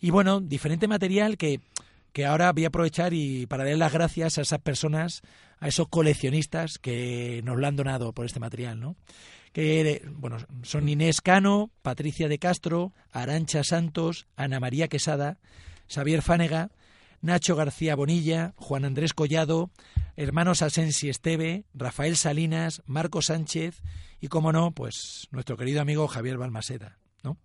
y 0.00 0.10
bueno 0.10 0.40
diferente 0.40 0.88
material 0.88 1.36
que 1.36 1.60
que 2.12 2.26
ahora 2.26 2.52
voy 2.52 2.64
a 2.64 2.68
aprovechar 2.68 3.14
y 3.14 3.46
para 3.46 3.64
dar 3.64 3.76
las 3.76 3.92
gracias 3.92 4.38
a 4.38 4.42
esas 4.42 4.60
personas, 4.60 5.22
a 5.60 5.68
esos 5.68 5.88
coleccionistas 5.88 6.78
que 6.78 7.40
nos 7.44 7.58
lo 7.58 7.66
han 7.66 7.76
donado 7.76 8.12
por 8.12 8.26
este 8.26 8.40
material, 8.40 8.80
¿no? 8.80 8.96
Que 9.52 10.02
bueno, 10.16 10.38
son 10.62 10.88
Inés 10.88 11.20
Cano, 11.20 11.70
Patricia 11.82 12.28
de 12.28 12.38
Castro, 12.38 12.92
Arancha 13.12 13.64
Santos, 13.64 14.26
Ana 14.36 14.60
María 14.60 14.88
Quesada, 14.88 15.38
Xavier 15.88 16.22
Fánega, 16.22 16.70
Nacho 17.22 17.54
García 17.54 17.94
Bonilla, 17.96 18.54
Juan 18.56 18.84
Andrés 18.84 19.12
Collado, 19.12 19.70
hermanos 20.16 20.62
Asensi 20.62 21.08
Esteve, 21.08 21.64
Rafael 21.74 22.16
Salinas, 22.16 22.82
Marco 22.86 23.20
Sánchez 23.20 23.82
y, 24.20 24.28
como 24.28 24.52
no, 24.52 24.70
pues 24.72 25.28
nuestro 25.30 25.56
querido 25.56 25.80
amigo 25.80 26.08
Javier 26.08 26.38
Balmaseda. 26.38 26.98
¿no? 27.22 27.36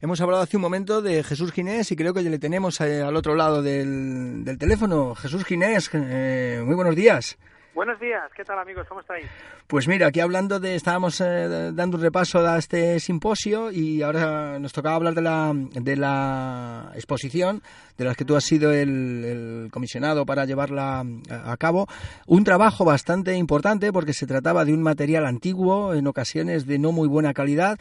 Hemos 0.00 0.20
hablado 0.20 0.42
hace 0.42 0.56
un 0.56 0.62
momento 0.62 1.02
de 1.02 1.24
Jesús 1.24 1.52
Ginés 1.52 1.90
y 1.90 1.96
creo 1.96 2.14
que 2.14 2.22
le 2.22 2.38
tenemos 2.38 2.80
eh, 2.80 3.02
al 3.02 3.16
otro 3.16 3.34
lado 3.34 3.62
del, 3.62 4.44
teléfono. 4.58 5.14
Jesús 5.14 5.44
Ginés, 5.44 5.90
eh, 5.92 6.62
muy 6.64 6.74
buenos 6.76 6.94
días. 6.94 7.36
Buenos 7.74 7.98
días, 7.98 8.30
¿qué 8.36 8.44
tal 8.44 8.56
amigos? 8.60 8.86
¿Cómo 8.88 9.00
estáis? 9.00 9.26
Pues 9.66 9.88
mira, 9.88 10.06
aquí 10.06 10.20
hablando 10.20 10.60
de, 10.60 10.76
estábamos 10.76 11.20
eh, 11.20 11.72
dando 11.74 11.96
un 11.96 12.04
repaso 12.04 12.38
a 12.46 12.56
este 12.56 13.00
simposio 13.00 13.72
y 13.72 14.00
ahora 14.00 14.60
nos 14.60 14.72
tocaba 14.72 14.94
hablar 14.94 15.14
de 15.14 15.22
la, 15.22 15.52
de 15.54 15.96
la 15.96 16.92
exposición, 16.94 17.62
de 17.98 18.04
las 18.04 18.16
que 18.16 18.24
tú 18.24 18.36
has 18.36 18.44
sido 18.44 18.72
el, 18.72 19.70
comisionado 19.72 20.24
para 20.24 20.44
llevarla 20.44 21.04
a, 21.28 21.56
cabo. 21.56 21.88
Un 22.28 22.44
trabajo 22.44 22.84
bastante 22.84 23.34
importante 23.34 23.92
porque 23.92 24.12
se 24.12 24.28
trataba 24.28 24.64
de 24.64 24.72
un 24.72 24.82
material 24.82 25.26
antiguo, 25.26 25.94
en 25.94 26.06
ocasiones 26.06 26.66
de 26.66 26.78
no 26.78 26.92
muy 26.92 27.08
buena 27.08 27.34
calidad. 27.34 27.76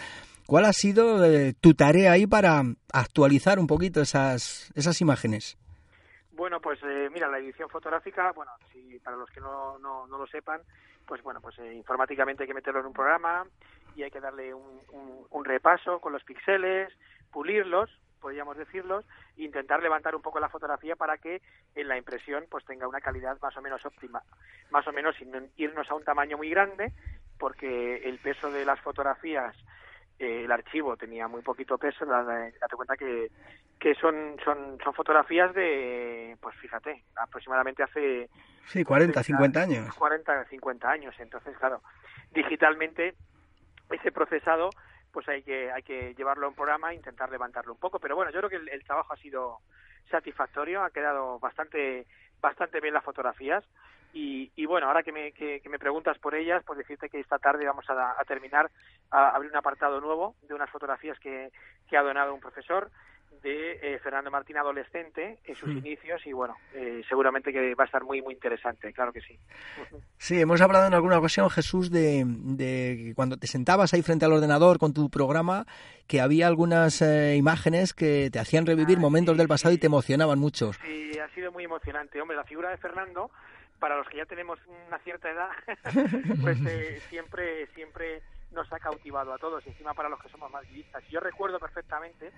¿Cuál 0.47 0.65
ha 0.65 0.73
sido 0.73 1.23
eh, 1.23 1.53
tu 1.61 1.75
tarea 1.75 2.13
ahí 2.13 2.25
para 2.25 2.63
actualizar 2.91 3.59
un 3.59 3.67
poquito 3.67 4.01
esas, 4.01 4.71
esas 4.73 5.01
imágenes? 5.01 5.55
Bueno, 6.43 6.59
pues 6.59 6.77
eh, 6.83 7.09
mira, 7.09 7.29
la 7.29 7.39
edición 7.39 7.69
fotográfica, 7.69 8.33
bueno, 8.33 8.51
si 8.69 8.99
para 8.99 9.15
los 9.15 9.29
que 9.29 9.39
no, 9.39 9.79
no, 9.79 10.05
no 10.07 10.17
lo 10.17 10.27
sepan, 10.27 10.59
pues 11.07 11.23
bueno, 11.23 11.39
pues 11.39 11.57
eh, 11.59 11.73
informáticamente 11.73 12.43
hay 12.43 12.47
que 12.47 12.53
meterlo 12.53 12.81
en 12.81 12.87
un 12.87 12.91
programa 12.91 13.45
y 13.95 14.03
hay 14.03 14.11
que 14.11 14.19
darle 14.19 14.53
un, 14.53 14.81
un, 15.29 15.45
repaso 15.45 16.01
con 16.01 16.11
los 16.11 16.25
píxeles, 16.25 16.91
pulirlos, 17.31 17.89
podríamos 18.19 18.57
decirlos, 18.57 19.05
e 19.37 19.43
intentar 19.43 19.81
levantar 19.81 20.17
un 20.17 20.21
poco 20.21 20.41
la 20.41 20.49
fotografía 20.49 20.97
para 20.97 21.17
que 21.17 21.41
en 21.75 21.87
la 21.87 21.97
impresión 21.97 22.45
pues 22.49 22.65
tenga 22.65 22.89
una 22.89 22.99
calidad 22.99 23.39
más 23.41 23.55
o 23.55 23.61
menos 23.61 23.85
óptima, 23.85 24.21
más 24.69 24.85
o 24.85 24.91
menos 24.91 25.15
sin 25.15 25.31
irnos 25.55 25.89
a 25.89 25.95
un 25.95 26.03
tamaño 26.03 26.35
muy 26.35 26.49
grande, 26.49 26.91
porque 27.39 28.03
el 28.03 28.19
peso 28.19 28.51
de 28.51 28.65
las 28.65 28.81
fotografías 28.81 29.55
el 30.23 30.51
archivo 30.51 30.97
tenía 30.97 31.27
muy 31.27 31.41
poquito 31.41 31.77
peso, 31.77 32.05
date 32.05 32.75
cuenta 32.75 32.95
que, 32.95 33.31
que 33.79 33.95
son, 33.95 34.37
son, 34.43 34.77
son 34.83 34.93
fotografías 34.93 35.53
de, 35.53 36.37
pues 36.41 36.55
fíjate, 36.57 37.03
aproximadamente 37.15 37.83
hace... 37.83 38.29
Sí, 38.67 38.83
40, 38.83 39.21
50 39.21 39.61
años. 39.61 39.95
40, 39.95 40.45
50 40.45 40.89
años. 40.89 41.15
Entonces, 41.19 41.57
claro, 41.57 41.81
digitalmente 42.31 43.15
ese 43.89 44.11
procesado 44.11 44.69
pues 45.11 45.27
hay 45.29 45.43
que 45.43 45.71
hay 45.71 45.83
que 45.83 46.15
llevarlo 46.15 46.47
a 46.47 46.49
un 46.49 46.55
programa 46.55 46.91
e 46.91 46.95
intentar 46.95 47.29
levantarlo 47.29 47.73
un 47.73 47.79
poco 47.79 47.99
pero 47.99 48.15
bueno 48.15 48.31
yo 48.31 48.39
creo 48.39 48.49
que 48.49 48.55
el, 48.55 48.69
el, 48.69 48.83
trabajo 48.83 49.13
ha 49.13 49.17
sido 49.17 49.59
satisfactorio 50.09 50.83
ha 50.83 50.89
quedado 50.89 51.37
bastante 51.39 52.07
bastante 52.41 52.81
bien 52.81 52.95
las 52.95 53.03
fotografías 53.03 53.63
y, 54.13 54.65
bueno, 54.65 54.87
ahora 54.87 55.03
que 55.03 55.11
me, 55.11 55.31
que, 55.31 55.61
me 55.69 55.79
preguntas 55.79 56.17
por 56.19 56.35
ellas, 56.35 56.63
pues 56.65 56.77
decirte 56.77 57.09
que 57.09 57.19
esta 57.19 57.39
tarde 57.39 57.65
vamos 57.65 57.85
a, 57.89 58.15
terminar 58.27 58.69
a 59.09 59.29
abrir 59.29 59.51
un 59.51 59.57
apartado 59.57 59.99
nuevo 59.99 60.35
de 60.47 60.53
unas 60.53 60.69
fotografías 60.69 61.17
que, 61.19 61.51
que 61.89 61.97
ha 61.97 62.03
donado 62.03 62.33
un 62.33 62.39
profesor 62.39 62.91
de 63.41 63.79
eh, 63.81 63.99
Fernando 63.99 64.31
Martín 64.31 64.57
adolescente 64.57 65.39
en 65.43 65.55
sus 65.55 65.69
inicios 65.69 66.25
y 66.25 66.31
bueno, 66.31 66.55
eh, 66.73 67.01
seguramente 67.09 67.51
que 67.51 67.75
va 67.75 67.83
a 67.83 67.87
estar 67.87 68.03
muy 68.03 68.21
muy 68.21 68.33
interesante, 68.35 68.93
claro 68.93 69.11
que 69.11 69.21
sí. 69.21 69.37
Sí, 70.17 70.39
hemos 70.39 70.61
hablado 70.61 70.87
en 70.87 70.93
alguna 70.93 71.17
ocasión, 71.17 71.49
Jesús, 71.49 71.91
de, 71.91 72.23
de 72.25 73.13
cuando 73.15 73.37
te 73.37 73.47
sentabas 73.47 73.93
ahí 73.93 74.01
frente 74.01 74.25
al 74.25 74.33
ordenador 74.33 74.79
con 74.79 74.93
tu 74.93 75.09
programa, 75.09 75.65
que 76.07 76.21
había 76.21 76.47
algunas 76.47 77.01
eh, 77.01 77.35
imágenes 77.35 77.93
que 77.93 78.29
te 78.31 78.39
hacían 78.39 78.65
revivir 78.65 78.97
ah, 78.97 79.01
momentos 79.01 79.37
del 79.37 79.47
pasado 79.47 79.73
y 79.73 79.77
te 79.77 79.87
emocionaban 79.87 80.39
mucho. 80.39 80.71
Sí, 80.73 81.11
ha 81.19 81.27
sido 81.29 81.51
muy 81.51 81.65
emocionante. 81.65 82.21
Hombre, 82.21 82.37
la 82.37 82.45
figura 82.45 82.69
de 82.69 82.77
Fernando 82.77 83.31
para 83.83 83.97
los 83.97 84.07
que 84.07 84.15
ya 84.15 84.25
tenemos 84.25 84.57
una 84.87 84.97
cierta 84.99 85.29
edad, 85.29 85.49
pues 86.41 86.57
eh, 86.65 87.01
siempre, 87.09 87.67
siempre 87.75 88.21
nos 88.51 88.71
ha 88.71 88.79
cautivado 88.79 89.33
a 89.33 89.37
todos, 89.37 89.61
y 89.65 89.71
encima 89.71 89.93
para 89.93 90.07
los 90.07 90.21
que 90.21 90.29
somos 90.29 90.49
más 90.49 90.65
guiristas. 90.69 91.03
Yo 91.09 91.19
recuerdo 91.19 91.59
perfectamente 91.59 92.31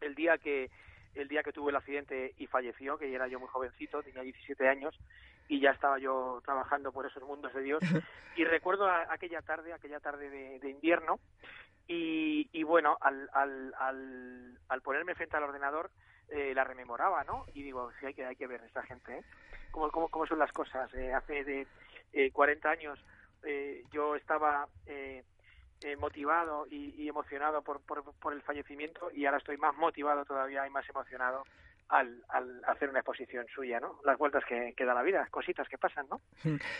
el 0.00 0.14
día 0.14 0.38
que 0.38 0.70
el 1.16 1.26
día 1.26 1.42
que 1.42 1.52
tuve 1.52 1.72
el 1.72 1.76
accidente 1.76 2.34
y 2.38 2.46
falleció, 2.46 2.96
que 2.98 3.12
era 3.12 3.26
yo 3.26 3.40
muy 3.40 3.48
jovencito, 3.48 4.00
tenía 4.04 4.22
17 4.22 4.68
años, 4.68 4.96
y 5.48 5.58
ya 5.58 5.72
estaba 5.72 5.98
yo 5.98 6.40
trabajando 6.44 6.92
por 6.92 7.04
esos 7.04 7.24
mundos 7.24 7.52
de 7.52 7.62
Dios. 7.62 7.80
Y 8.36 8.44
recuerdo 8.44 8.88
aquella 8.88 9.42
tarde, 9.42 9.72
aquella 9.72 9.98
tarde 9.98 10.30
de, 10.30 10.70
invierno, 10.70 11.18
y, 11.88 12.48
y 12.52 12.62
bueno, 12.62 12.96
al, 13.00 13.28
al, 13.32 13.74
al, 13.76 14.58
al, 14.68 14.82
ponerme 14.82 15.16
frente 15.16 15.36
al 15.36 15.42
ordenador, 15.42 15.90
eh, 16.30 16.52
la 16.54 16.64
rememoraba, 16.64 17.24
¿no? 17.24 17.46
Y 17.54 17.62
digo, 17.62 17.90
sí, 17.98 18.06
hay 18.06 18.14
que, 18.14 18.24
hay 18.24 18.36
que 18.36 18.46
ver 18.46 18.62
esta 18.62 18.82
gente, 18.82 19.18
¿eh? 19.18 19.24
cómo, 19.70 19.90
cómo, 19.90 20.26
son 20.26 20.38
las 20.38 20.52
cosas. 20.52 20.92
Eh, 20.94 21.12
hace 21.12 21.44
de 21.44 21.66
eh, 22.12 22.30
40 22.30 22.70
años 22.70 22.98
eh, 23.44 23.84
yo 23.92 24.16
estaba 24.16 24.68
eh, 24.86 25.22
motivado 25.98 26.66
y, 26.70 26.94
y 27.02 27.08
emocionado 27.08 27.62
por, 27.62 27.80
por, 27.80 28.04
por, 28.14 28.32
el 28.32 28.42
fallecimiento 28.42 29.10
y 29.12 29.24
ahora 29.24 29.38
estoy 29.38 29.56
más 29.56 29.74
motivado 29.76 30.24
todavía 30.24 30.66
y 30.66 30.70
más 30.70 30.86
emocionado 30.88 31.44
al, 31.90 32.22
al, 32.28 32.62
hacer 32.66 32.88
una 32.88 33.00
exposición 33.00 33.46
suya, 33.52 33.80
¿no? 33.80 34.00
Las 34.04 34.16
vueltas 34.16 34.44
que, 34.48 34.74
que, 34.76 34.84
da 34.84 34.94
la 34.94 35.02
vida, 35.02 35.26
cositas 35.30 35.68
que 35.68 35.76
pasan, 35.76 36.06
¿no? 36.08 36.20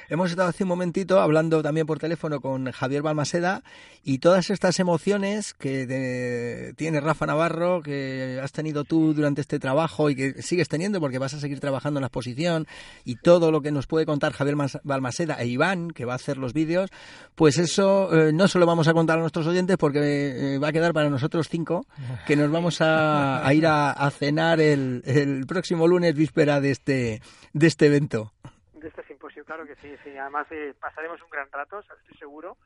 Hemos 0.08 0.30
estado 0.30 0.48
hace 0.48 0.62
un 0.62 0.68
momentito 0.68 1.20
hablando 1.20 1.62
también 1.62 1.86
por 1.86 1.98
teléfono 1.98 2.40
con 2.40 2.70
Javier 2.70 3.02
Balmaseda 3.02 3.62
y 4.04 4.18
todas 4.18 4.50
estas 4.50 4.78
emociones 4.78 5.52
que 5.54 6.72
tiene 6.76 7.00
Rafa 7.00 7.26
Navarro, 7.26 7.82
que 7.82 8.38
has 8.42 8.52
tenido 8.52 8.84
tú 8.84 9.12
durante 9.12 9.40
este 9.40 9.58
trabajo 9.58 10.10
y 10.10 10.14
que 10.14 10.42
sigues 10.42 10.68
teniendo 10.68 11.00
porque 11.00 11.18
vas 11.18 11.34
a 11.34 11.40
seguir 11.40 11.58
trabajando 11.58 11.98
en 11.98 12.02
la 12.02 12.06
exposición 12.06 12.66
y 13.04 13.16
todo 13.16 13.50
lo 13.50 13.62
que 13.62 13.72
nos 13.72 13.86
puede 13.86 14.06
contar 14.06 14.32
Javier 14.32 14.56
Balmaseda 14.84 15.34
e 15.40 15.46
Iván, 15.46 15.90
que 15.90 16.04
va 16.04 16.12
a 16.12 16.16
hacer 16.16 16.38
los 16.38 16.52
vídeos, 16.52 16.90
pues 17.34 17.58
eso 17.58 18.14
eh, 18.14 18.32
no 18.32 18.46
se 18.46 18.58
lo 18.60 18.66
vamos 18.66 18.86
a 18.86 18.94
contar 18.94 19.18
a 19.18 19.20
nuestros 19.22 19.46
oyentes 19.46 19.76
porque 19.76 20.54
eh, 20.54 20.58
va 20.58 20.68
a 20.68 20.72
quedar 20.72 20.92
para 20.92 21.10
nosotros 21.10 21.48
cinco, 21.48 21.86
que 22.26 22.36
nos 22.36 22.50
vamos 22.50 22.80
a, 22.80 23.42
ir 23.52 23.66
a 23.66 24.10
cenar 24.10 24.60
el, 24.60 24.99
el, 25.04 25.46
próximo 25.46 25.86
lunes, 25.86 26.14
víspera 26.14 26.60
de 26.60 26.70
este, 26.70 27.20
de 27.52 27.66
este 27.66 27.86
evento. 27.86 28.32
De 28.74 28.88
este 28.88 29.02
simposio, 29.04 29.44
claro 29.44 29.66
que 29.66 29.74
sí. 29.76 29.94
sí. 30.04 30.16
Además, 30.16 30.46
eh, 30.50 30.74
pasaremos 30.80 31.20
un 31.22 31.30
gran 31.30 31.50
rato, 31.50 31.80
estoy 31.80 32.18
seguro, 32.18 32.56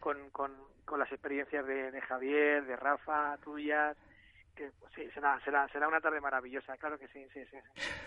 con, 0.00 0.16
con, 0.30 0.52
con 0.84 0.98
las 0.98 1.10
experiencias 1.12 1.66
de, 1.66 1.90
de, 1.90 2.00
Javier, 2.00 2.64
de 2.64 2.76
Rafa, 2.76 3.36
tuyas. 3.44 3.96
Que, 4.54 4.70
sí, 4.96 5.02
será, 5.14 5.38
será, 5.44 5.68
será 5.68 5.86
una 5.86 6.00
tarde 6.00 6.20
maravillosa, 6.20 6.76
claro 6.78 6.98
que 6.98 7.06
sí, 7.08 7.24
sí, 7.32 7.40
sí. 7.50 7.56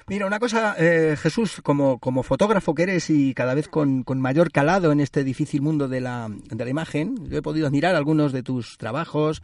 Mira, 0.08 0.28
una 0.28 0.40
cosa, 0.40 0.76
eh, 0.78 1.16
Jesús, 1.16 1.62
como, 1.64 1.98
como 2.00 2.24
fotógrafo 2.24 2.76
que 2.76 2.84
eres 2.84 3.10
y 3.10 3.34
cada 3.34 3.54
vez 3.54 3.70
con, 3.70 4.04
con 4.04 4.20
mayor 4.20 4.52
calado 4.52 4.92
en 4.92 5.00
este 5.00 5.24
difícil 5.24 5.62
mundo 5.62 5.88
de 5.88 6.02
la, 6.02 6.28
de 6.30 6.66
la 6.66 6.70
imagen, 6.70 7.16
yo 7.30 7.38
he 7.38 7.42
podido 7.42 7.68
admirar 7.68 7.96
algunos 7.96 8.34
de 8.34 8.44
tus 8.44 8.78
trabajos, 8.78 9.42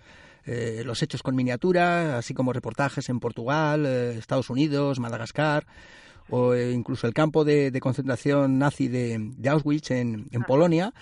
eh, 0.47 0.83
los 0.85 1.03
hechos 1.03 1.21
con 1.21 1.35
miniatura, 1.35 2.17
así 2.17 2.33
como 2.33 2.53
reportajes 2.53 3.09
en 3.09 3.19
Portugal, 3.19 3.85
eh, 3.85 4.17
Estados 4.17 4.49
Unidos, 4.49 4.97
Madagascar 4.97 5.65
o 6.29 6.53
eh, 6.53 6.71
incluso 6.71 7.05
el 7.05 7.13
campo 7.13 7.43
de, 7.43 7.77
concentración 7.81 8.57
nazi 8.57 8.87
de, 8.87 9.49
Auschwitz 9.49 9.91
en, 9.91 10.25
Polonia, 10.45 10.93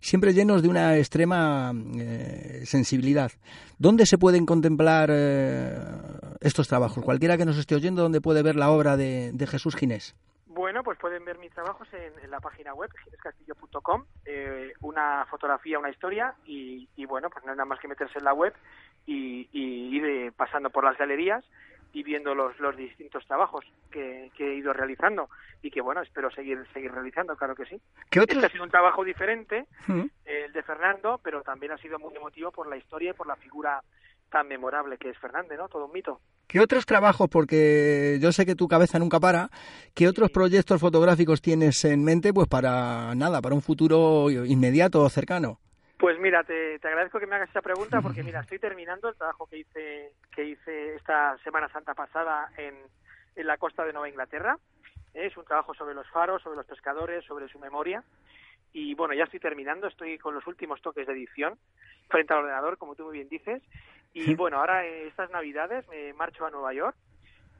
siempre 0.00 0.32
llenos 0.32 0.62
de 0.62 0.68
una 0.68 0.96
extrema 0.96 1.72
sensibilidad. 2.64 3.32
¿Dónde 3.78 4.04
se 4.04 4.18
pueden 4.18 4.44
contemplar 4.44 5.10
estos 6.40 6.68
trabajos? 6.68 7.02
Cualquiera 7.02 7.38
que 7.38 7.46
nos 7.46 7.56
esté 7.56 7.74
oyendo, 7.74 8.02
¿dónde 8.02 8.20
puede 8.20 8.42
ver 8.42 8.56
la 8.56 8.70
obra 8.70 8.98
de, 8.98 9.46
Jesús 9.50 9.74
Ginés? 9.74 10.14
Bueno, 10.48 10.82
pues 10.82 10.98
pueden 10.98 11.24
ver 11.24 11.38
mis 11.38 11.50
trabajos 11.52 11.88
en, 11.94 12.30
la 12.30 12.40
página 12.40 12.74
web, 12.74 12.90
ginescastillo.com, 13.04 14.04
una 14.82 15.24
fotografía, 15.30 15.78
una 15.78 15.90
historia, 15.90 16.34
y, 16.44 16.86
y, 16.94 17.06
bueno, 17.06 17.30
pues 17.30 17.42
no 17.46 17.52
hay 17.52 17.56
nada 17.56 17.66
más 17.66 17.80
que 17.80 17.88
meterse 17.88 18.18
en 18.18 18.24
la 18.24 18.34
web 18.34 18.52
y, 19.06 19.48
y 19.52 19.96
ir 19.96 20.04
eh, 20.04 20.32
pasando 20.34 20.70
por 20.70 20.84
las 20.84 20.96
galerías 20.96 21.44
y 21.92 22.02
viendo 22.02 22.34
los, 22.34 22.58
los 22.58 22.76
distintos 22.76 23.24
trabajos 23.26 23.64
que, 23.90 24.30
que, 24.36 24.50
he 24.50 24.54
ido 24.56 24.72
realizando 24.72 25.28
y 25.62 25.70
que 25.70 25.80
bueno 25.80 26.02
espero 26.02 26.30
seguir 26.30 26.58
seguir 26.72 26.90
realizando 26.90 27.36
claro 27.36 27.54
que 27.54 27.66
sí. 27.66 27.80
¿Qué 28.10 28.18
este 28.20 28.44
ha 28.44 28.48
sido 28.48 28.64
un 28.64 28.70
trabajo 28.70 29.04
diferente 29.04 29.66
el 30.24 30.52
de 30.52 30.62
Fernando 30.62 31.20
pero 31.22 31.42
también 31.42 31.72
ha 31.72 31.78
sido 31.78 31.98
muy 32.00 32.14
emotivo 32.16 32.50
por 32.50 32.68
la 32.68 32.76
historia 32.76 33.10
y 33.10 33.14
por 33.14 33.28
la 33.28 33.36
figura 33.36 33.80
tan 34.34 34.48
memorable 34.48 34.98
que 34.98 35.10
es 35.10 35.18
Fernández 35.18 35.56
no 35.56 35.68
todo 35.68 35.86
un 35.86 35.92
mito. 35.92 36.20
¿Qué 36.48 36.58
otros 36.58 36.86
trabajos, 36.86 37.28
porque 37.30 38.18
yo 38.20 38.32
sé 38.32 38.44
que 38.44 38.56
tu 38.56 38.66
cabeza 38.66 38.98
nunca 38.98 39.20
para, 39.20 39.48
qué 39.94 40.08
otros 40.08 40.30
proyectos 40.30 40.80
fotográficos 40.80 41.40
tienes 41.40 41.84
en 41.84 42.02
mente, 42.02 42.34
pues 42.34 42.48
para 42.48 43.14
nada, 43.14 43.40
para 43.40 43.54
un 43.54 43.62
futuro 43.62 44.28
inmediato 44.30 45.02
o 45.02 45.08
cercano? 45.08 45.60
Pues 45.98 46.18
mira, 46.18 46.42
te, 46.44 46.74
agradezco 46.82 47.20
que 47.20 47.26
me 47.26 47.36
hagas 47.36 47.50
esa 47.50 47.62
pregunta 47.62 48.00
porque 48.02 48.22
mira, 48.22 48.40
estoy 48.40 48.58
terminando 48.58 49.08
el 49.08 49.16
trabajo 49.16 49.46
que 49.46 49.58
hice 49.58 50.12
que 50.34 50.44
hice 50.44 50.96
esta 50.96 51.38
Semana 51.38 51.68
Santa 51.68 51.94
pasada 51.94 52.50
en, 52.56 52.74
en 53.36 53.46
la 53.46 53.56
costa 53.56 53.84
de 53.84 53.92
Nueva 53.92 54.08
Inglaterra. 54.08 54.58
Es 55.14 55.36
un 55.36 55.44
trabajo 55.44 55.72
sobre 55.74 55.94
los 55.94 56.08
faros, 56.10 56.42
sobre 56.42 56.56
los 56.56 56.66
pescadores, 56.66 57.24
sobre 57.24 57.48
su 57.48 57.58
memoria. 57.58 58.02
Y 58.72 58.94
bueno, 58.94 59.14
ya 59.14 59.24
estoy 59.24 59.38
terminando, 59.38 59.86
estoy 59.86 60.18
con 60.18 60.34
los 60.34 60.44
últimos 60.48 60.82
toques 60.82 61.06
de 61.06 61.12
edición 61.12 61.56
frente 62.08 62.32
al 62.32 62.40
ordenador, 62.40 62.76
como 62.76 62.96
tú 62.96 63.04
muy 63.04 63.14
bien 63.14 63.28
dices. 63.28 63.62
Y 64.12 64.34
bueno, 64.34 64.58
ahora 64.58 64.84
estas 64.84 65.30
Navidades 65.30 65.88
me 65.88 66.12
marcho 66.12 66.44
a 66.44 66.50
Nueva 66.50 66.72
York 66.74 66.96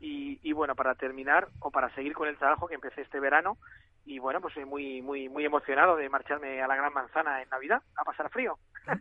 y, 0.00 0.38
y, 0.42 0.52
bueno, 0.52 0.74
para 0.74 0.94
terminar 0.94 1.48
o 1.60 1.70
para 1.70 1.92
seguir 1.94 2.14
con 2.14 2.28
el 2.28 2.36
trabajo 2.36 2.66
que 2.66 2.74
empecé 2.74 3.02
este 3.02 3.20
verano, 3.20 3.56
y 4.06 4.18
bueno, 4.18 4.40
pues 4.40 4.54
soy 4.54 4.64
muy, 4.64 5.00
muy, 5.02 5.28
muy 5.28 5.44
emocionado 5.44 5.96
de 5.96 6.08
marcharme 6.08 6.62
a 6.62 6.66
la 6.66 6.76
Gran 6.76 6.92
Manzana 6.92 7.42
en 7.42 7.48
Navidad 7.48 7.82
a 7.96 8.04
pasar 8.04 8.30
frío. 8.30 8.58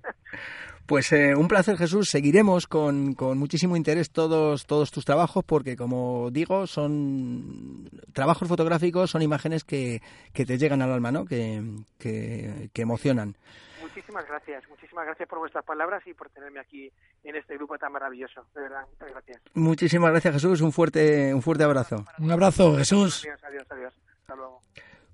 Pues 0.85 1.13
eh, 1.13 1.33
un 1.33 1.47
placer, 1.47 1.77
Jesús. 1.77 2.09
Seguiremos 2.09 2.67
con, 2.67 3.13
con, 3.13 3.37
muchísimo 3.37 3.77
interés 3.77 4.11
todos, 4.11 4.65
todos 4.65 4.91
tus 4.91 5.05
trabajos 5.05 5.41
porque, 5.45 5.77
como 5.77 6.29
digo, 6.29 6.67
son 6.67 7.89
trabajos 8.11 8.49
fotográficos, 8.49 9.09
son 9.09 9.21
imágenes 9.21 9.63
que, 9.63 10.01
que 10.33 10.45
te 10.45 10.57
llegan 10.57 10.81
al 10.81 10.91
alma, 10.91 11.09
¿no? 11.09 11.25
Que, 11.25 11.61
que, 11.97 12.69
que, 12.73 12.81
emocionan. 12.81 13.37
Muchísimas 13.81 14.27
gracias, 14.27 14.67
muchísimas 14.67 15.05
gracias 15.05 15.29
por 15.29 15.39
vuestras 15.39 15.63
palabras 15.63 16.05
y 16.05 16.13
por 16.13 16.29
tenerme 16.31 16.59
aquí 16.59 16.91
en 17.23 17.37
este 17.37 17.55
grupo 17.55 17.77
tan 17.77 17.93
maravilloso. 17.93 18.45
De 18.53 18.63
verdad, 18.63 18.85
muchas 18.91 19.09
gracias. 19.09 19.41
Muchísimas 19.53 20.11
gracias, 20.11 20.33
Jesús. 20.33 20.59
Un 20.59 20.73
fuerte, 20.73 21.33
un 21.33 21.41
fuerte 21.41 21.63
abrazo. 21.63 22.03
Un 22.19 22.31
abrazo, 22.31 22.75
Jesús. 22.75 23.23
Adiós, 23.23 23.41
adiós, 23.45 23.71
adiós. 23.71 23.93
Hasta 24.19 24.35
luego. 24.35 24.59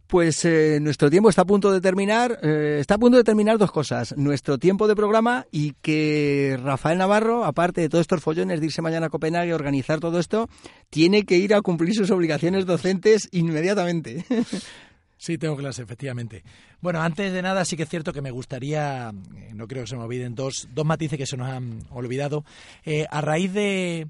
Pues 0.10 0.43
eh, 0.43 0.80
nuestro 0.82 1.12
tiempo 1.12 1.30
está 1.30 1.43
a 1.43 1.45
punto 1.45 1.72
de 1.72 1.82
terminar. 1.82 2.39
Eh, 2.41 2.78
está 2.80 2.95
a 2.95 2.98
punto 2.98 3.17
de 3.17 3.24
terminar 3.24 3.60
dos 3.60 3.72
cosas. 3.72 4.17
Nuestro 4.17 4.58
tiempo 4.58 4.88
de 4.88 4.95
programa 4.95 5.45
y 5.52 5.74
que 5.84 6.60
Rafael 6.63 6.98
Navarro, 6.98 7.45
aparte 7.45 7.82
de 7.82 7.89
todos 7.89 8.02
estos 8.02 8.24
follones 8.24 8.60
de 8.60 8.65
irse 8.65 8.82
mañana 8.82 9.06
a 9.06 9.10
Copenhague 9.10 9.52
a 9.52 9.56
organizar 9.56 10.00
todo 10.00 10.17
esto, 10.17 10.50
tiene 10.89 11.26
que 11.26 11.38
ir 11.38 11.54
a 11.54 11.62
cumplir 11.62 11.93
sus 11.93 12.10
obligaciones 12.10 12.65
docentes 12.65 13.30
inmediatamente. 13.32 14.26
Sí, 15.22 15.38
tengo 15.38 15.58
clase, 15.58 15.82
efectivamente. 15.82 16.45
Bueno, 16.80 17.02
antes 17.02 17.34
de 17.34 17.41
nada, 17.41 17.65
sí 17.65 17.76
que 17.76 17.84
es 17.84 17.89
cierto 17.89 18.13
que 18.13 18.22
me 18.22 18.32
gustaría, 18.32 19.12
no 19.54 19.67
creo 19.67 19.84
que 19.84 19.89
se 19.89 19.98
me 19.98 20.04
olviden, 20.04 20.34
dos, 20.34 20.69
dos 20.72 20.86
matices 20.86 21.17
que 21.17 21.26
se 21.26 21.36
nos 21.36 21.50
han 21.50 21.82
olvidado. 21.89 22.45
Eh, 22.86 23.06
a 23.12 23.19
raíz 23.19 23.52
de, 23.52 24.08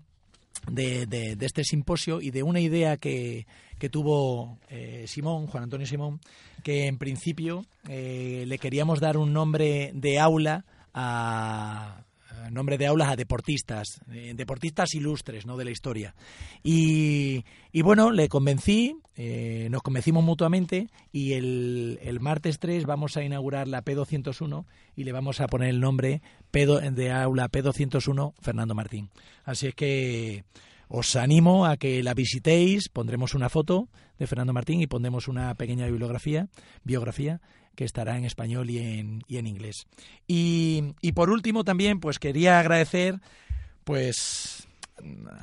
de, 0.71 1.05
de, 1.05 1.45
este 1.45 1.63
simposio 1.63 2.21
y 2.21 2.32
de 2.32 2.43
una 2.43 2.60
idea 2.60 2.97
que, 2.97 3.45
que 3.77 3.89
tuvo 3.89 4.58
eh, 4.69 5.05
Simón, 5.08 5.47
Juan 5.47 5.63
Antonio 5.63 5.88
Simón, 5.88 6.19
que 6.63 6.88
en 6.88 6.97
principio 6.97 7.65
eh, 7.88 8.43
le 8.47 8.58
queríamos 8.58 8.99
dar 8.99 9.17
un 9.17 9.34
nombre 9.34 9.91
de 9.93 10.19
aula 10.19 10.65
a 10.93 12.03
nombre 12.53 12.77
de 12.77 12.88
aulas 12.88 13.09
a 13.09 13.15
deportistas, 13.15 14.01
eh, 14.12 14.33
deportistas 14.35 14.93
ilustres 14.93 15.45
¿no? 15.45 15.57
de 15.57 15.65
la 15.65 15.71
historia. 15.71 16.15
Y, 16.63 17.43
y 17.71 17.81
bueno, 17.81 18.12
le 18.12 18.29
convencí, 18.29 18.95
eh, 19.15 19.67
nos 19.69 19.81
convencimos 19.81 20.23
mutuamente 20.23 20.88
y 21.12 21.33
el, 21.33 21.99
el, 22.01 22.19
martes 22.19 22.59
3 22.59 22.85
vamos 22.85 23.17
a 23.17 23.23
inaugurar 23.23 23.67
la 23.67 23.83
P201 23.83 24.65
y 24.95 25.03
le 25.03 25.12
vamos 25.12 25.41
a 25.41 25.47
poner 25.47 25.69
el 25.69 25.79
nombre 25.79 26.21
P2, 26.51 26.91
de 26.91 27.12
aula 27.12 27.49
P201 27.49 28.33
Fernando 28.41 28.75
Martín. 28.75 29.09
Así 29.43 29.67
es 29.67 29.75
que 29.75 30.43
os 30.89 31.15
animo 31.15 31.65
a 31.65 31.78
que 31.78 32.02
la 32.04 32.13
visitéis, 32.13 32.89
pondremos 32.89 33.36
una 33.36 33.47
foto 33.47 33.88
de 34.17 34.28
Fernando 34.28 34.54
Martín 34.54 34.82
y 34.82 34.88
pondremos 34.88 35.28
una 35.28 35.54
pequeña 35.56 35.86
bibliografía, 35.86 36.49
biografía 36.84 37.39
que 37.75 37.86
estará 37.86 38.17
en 38.17 38.25
español 38.25 38.69
y 38.69 38.80
en, 38.80 39.23
y 39.28 39.38
en 39.38 39.47
inglés. 39.47 39.88
Y, 40.28 40.93
por 41.13 41.30
último 41.30 41.63
también 41.63 41.99
pues 41.99 42.19
quería 42.19 42.60
agradecer 42.60 43.19
pues 43.84 44.67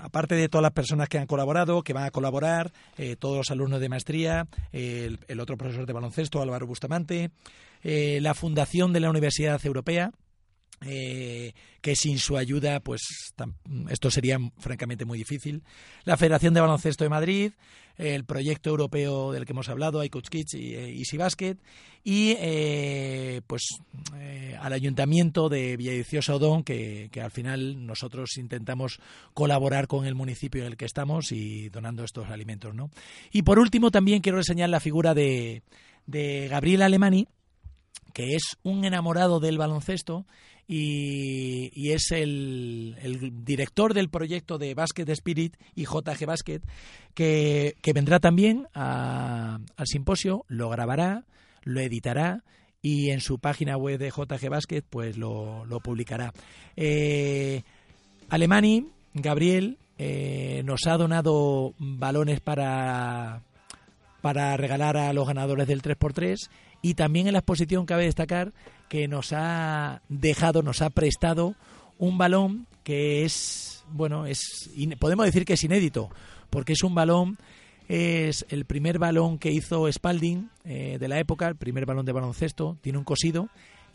aparte 0.02 0.34
de 0.34 0.48
todas 0.48 0.62
las 0.62 0.72
personas 0.72 1.08
que 1.08 1.18
han 1.18 1.26
colaborado, 1.26 1.82
que 1.82 1.94
van 1.94 2.04
a 2.04 2.10
colaborar, 2.10 2.72
eh, 2.98 3.16
todos 3.16 3.38
los 3.38 3.50
alumnos 3.50 3.80
de 3.80 3.88
maestría, 3.88 4.48
el, 4.72 5.18
el, 5.28 5.40
otro 5.40 5.56
profesor 5.56 5.86
de 5.86 5.94
baloncesto, 5.94 6.42
Álvaro 6.42 6.66
Bustamante, 6.66 7.30
eh, 7.82 8.18
la 8.20 8.34
Fundación 8.34 8.92
de 8.92 9.00
la 9.00 9.08
Universidad 9.08 9.64
Europea, 9.64 10.12
eh, 10.84 11.52
que 11.80 11.96
sin 11.96 12.18
su 12.18 12.36
ayuda, 12.36 12.80
pues 12.80 13.32
esto 13.88 14.10
sería 14.10 14.38
francamente 14.58 15.04
muy 15.04 15.18
difícil. 15.18 15.62
La 16.04 16.16
Federación 16.16 16.54
de 16.54 16.60
Baloncesto 16.60 17.04
de 17.04 17.10
Madrid, 17.10 17.52
el 17.96 18.24
proyecto 18.24 18.70
europeo 18.70 19.32
del 19.32 19.46
que 19.46 19.52
hemos 19.52 19.68
hablado, 19.68 20.04
iCoach 20.04 20.54
y 20.54 20.74
eh, 20.74 20.98
Easy 20.98 21.16
Basket, 21.16 21.56
y 22.04 22.36
eh, 22.38 23.40
pues 23.46 23.78
eh, 24.16 24.56
al 24.60 24.72
Ayuntamiento 24.72 25.48
de 25.48 25.76
Villaviciosa 25.76 26.34
Odón, 26.34 26.62
que, 26.62 27.08
que, 27.10 27.20
al 27.20 27.30
final 27.30 27.86
nosotros 27.86 28.36
intentamos 28.36 29.00
colaborar 29.34 29.86
con 29.86 30.06
el 30.06 30.14
municipio 30.14 30.62
en 30.62 30.68
el 30.68 30.76
que 30.76 30.84
estamos 30.84 31.32
y 31.32 31.68
donando 31.70 32.04
estos 32.04 32.28
alimentos. 32.28 32.74
¿no? 32.74 32.90
Y 33.32 33.42
por 33.42 33.58
último, 33.58 33.90
también 33.90 34.20
quiero 34.20 34.38
reseñar 34.38 34.68
la 34.68 34.80
figura 34.80 35.14
de, 35.14 35.62
de 36.06 36.48
Gabriel 36.48 36.82
Alemani, 36.82 37.26
que 38.12 38.34
es 38.34 38.56
un 38.62 38.84
enamorado 38.84 39.40
del 39.40 39.58
baloncesto 39.58 40.26
y, 40.68 41.70
y 41.74 41.92
es 41.92 42.10
el, 42.10 42.96
director 43.44 43.94
del 43.94 44.08
proyecto 44.08 44.58
de 44.58 44.74
Basket 44.74 45.08
Spirit 45.10 45.56
y 45.74 45.84
JG 45.84 46.26
Basket, 46.26 46.60
que, 47.14 47.74
vendrá 47.94 48.18
también 48.20 48.66
al 48.74 49.86
simposio, 49.86 50.44
lo 50.48 50.68
grabará, 50.68 51.24
lo 51.62 51.80
editará 51.80 52.42
y 52.82 53.10
en 53.10 53.20
su 53.20 53.38
página 53.38 53.76
web 53.76 53.98
de 53.98 54.10
JG 54.10 54.48
Basket 54.48 54.82
pues 54.88 55.16
lo, 55.16 55.64
lo 55.66 55.80
publicará. 55.80 56.32
Eh, 56.76 57.62
Alemani, 58.28 58.88
Gabriel, 59.14 59.78
eh, 59.98 60.62
nos 60.64 60.86
ha 60.86 60.96
donado 60.96 61.74
balones 61.78 62.40
para, 62.40 63.42
para 64.26 64.56
regalar 64.56 64.96
a 64.96 65.12
los 65.12 65.24
ganadores 65.24 65.68
del 65.68 65.82
3x3 65.82 66.50
y 66.82 66.94
también 66.94 67.28
en 67.28 67.34
la 67.34 67.38
exposición 67.38 67.86
cabe 67.86 68.06
destacar 68.06 68.52
que 68.88 69.06
nos 69.06 69.32
ha 69.32 70.02
dejado, 70.08 70.62
nos 70.62 70.82
ha 70.82 70.90
prestado 70.90 71.54
un 71.96 72.18
balón 72.18 72.66
que 72.82 73.24
es, 73.24 73.84
bueno, 73.88 74.26
es 74.26 74.68
podemos 74.98 75.26
decir 75.26 75.44
que 75.44 75.52
es 75.52 75.62
inédito, 75.62 76.10
porque 76.50 76.72
es 76.72 76.82
un 76.82 76.96
balón 76.96 77.38
es 77.86 78.44
el 78.48 78.64
primer 78.64 78.98
balón 78.98 79.38
que 79.38 79.52
hizo 79.52 79.86
Spalding 79.92 80.50
eh, 80.64 80.96
de 80.98 81.06
la 81.06 81.20
época, 81.20 81.46
el 81.46 81.54
primer 81.54 81.86
balón 81.86 82.04
de 82.04 82.10
baloncesto, 82.10 82.78
tiene 82.80 82.98
un 82.98 83.04
cosido 83.04 83.48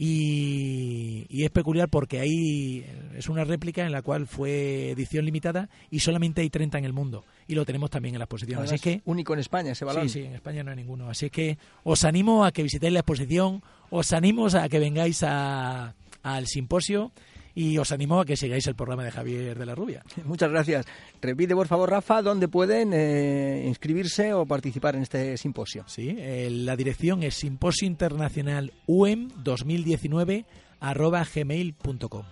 y, 0.04 1.28
y, 1.30 1.44
es 1.44 1.52
peculiar 1.52 1.88
porque 1.88 2.20
ahí 2.20 2.84
es 3.16 3.30
una 3.30 3.44
réplica 3.44 3.86
en 3.86 3.92
la 3.92 4.02
cual 4.02 4.26
fue 4.26 4.90
edición 4.90 5.26
limitada 5.26 5.70
y 5.92 6.00
solamente 6.00 6.42
hay 6.42 6.50
30 6.50 6.80
en 6.80 6.86
el 6.86 6.92
mundo 6.92 7.24
y 7.48 7.54
lo 7.54 7.66
tenemos 7.66 7.92
también 7.92 8.16
en 8.16 8.20
la 8.20 8.26
exposición. 8.26 8.64
Así 8.64 8.74
es 8.74 8.82
que 8.82 9.02
único 9.06 9.34
en 9.34 9.42
España 9.42 9.74
ese 9.74 9.86
balón. 9.86 10.10
Sí, 10.10 10.22
sí, 10.22 10.26
en 10.26 10.34
España 10.34 10.64
no 10.64 10.72
hay 10.72 10.78
ninguno. 10.78 11.08
Así 11.08 11.28
es 11.28 11.32
que 11.32 11.60
os 11.84 12.04
animo 12.04 12.46
a 12.46 12.52
que 12.52 12.64
visitéis 12.64 12.92
la 12.92 13.02
exposición, 13.02 13.62
os 13.92 14.12
animo 14.12 14.48
a 14.48 14.68
que 14.70 14.80
vengáis 14.80 15.22
a, 15.22 15.94
al 16.24 16.48
simposio 16.48 17.12
y 17.56 17.78
os 17.78 17.92
animo 17.92 18.20
a 18.20 18.26
que 18.26 18.38
sigáis 18.38 18.66
el 18.68 18.76
programa 18.76 19.04
de 19.04 19.12
Javier 19.12 19.58
de 19.58 19.66
la 19.66 19.76
Rubia. 19.76 20.04
Muchas 20.26 20.50
gracias. 20.50 20.86
Repite, 21.22 21.56
por 21.56 21.68
favor, 21.68 21.90
Rafa, 21.90 22.22
dónde 22.22 22.48
pueden 22.48 22.92
eh, 22.94 23.66
inscribirse 23.68 24.34
o 24.34 24.46
participar 24.46 24.96
en 24.96 25.04
este 25.04 25.38
simposio. 25.38 25.84
Sí, 25.88 26.16
eh, 26.18 26.50
la 26.52 26.76
dirección 26.76 27.24
es 27.24 27.36
simposio 27.36 27.88
internacional 27.88 28.74
UEM 28.88 29.30
2019 29.44 30.46
arroba 30.80 31.26
gmail.com. 31.34 32.26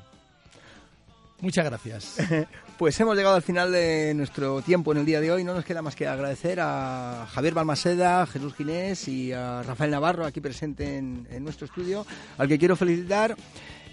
Muchas 1.42 1.66
gracias. 1.66 2.18
Pues 2.80 2.98
hemos 3.02 3.18
llegado 3.18 3.36
al 3.36 3.42
final 3.42 3.74
de 3.74 4.14
nuestro 4.14 4.62
tiempo 4.62 4.94
en 4.94 5.00
el 5.00 5.06
día 5.06 5.20
de 5.20 5.34
hoy. 5.34 5.44
No 5.44 5.54
nos 5.54 5.66
queda 5.66 5.82
más 5.82 5.98
que 5.98 6.08
agradecer 6.08 6.62
a 6.62 7.28
Javier 7.30 7.54
Balmaseda, 7.54 8.26
Jesús 8.26 8.56
Ginés 8.56 9.06
y 9.10 9.34
a 9.34 9.64
Rafael 9.64 9.92
Navarro 9.92 10.26
aquí 10.26 10.40
presente 10.40 10.96
en, 10.96 11.28
en 11.30 11.44
nuestro 11.44 11.66
estudio, 11.66 12.06
al 12.38 12.48
que 12.48 12.58
quiero 12.58 12.78
felicitar 12.78 13.36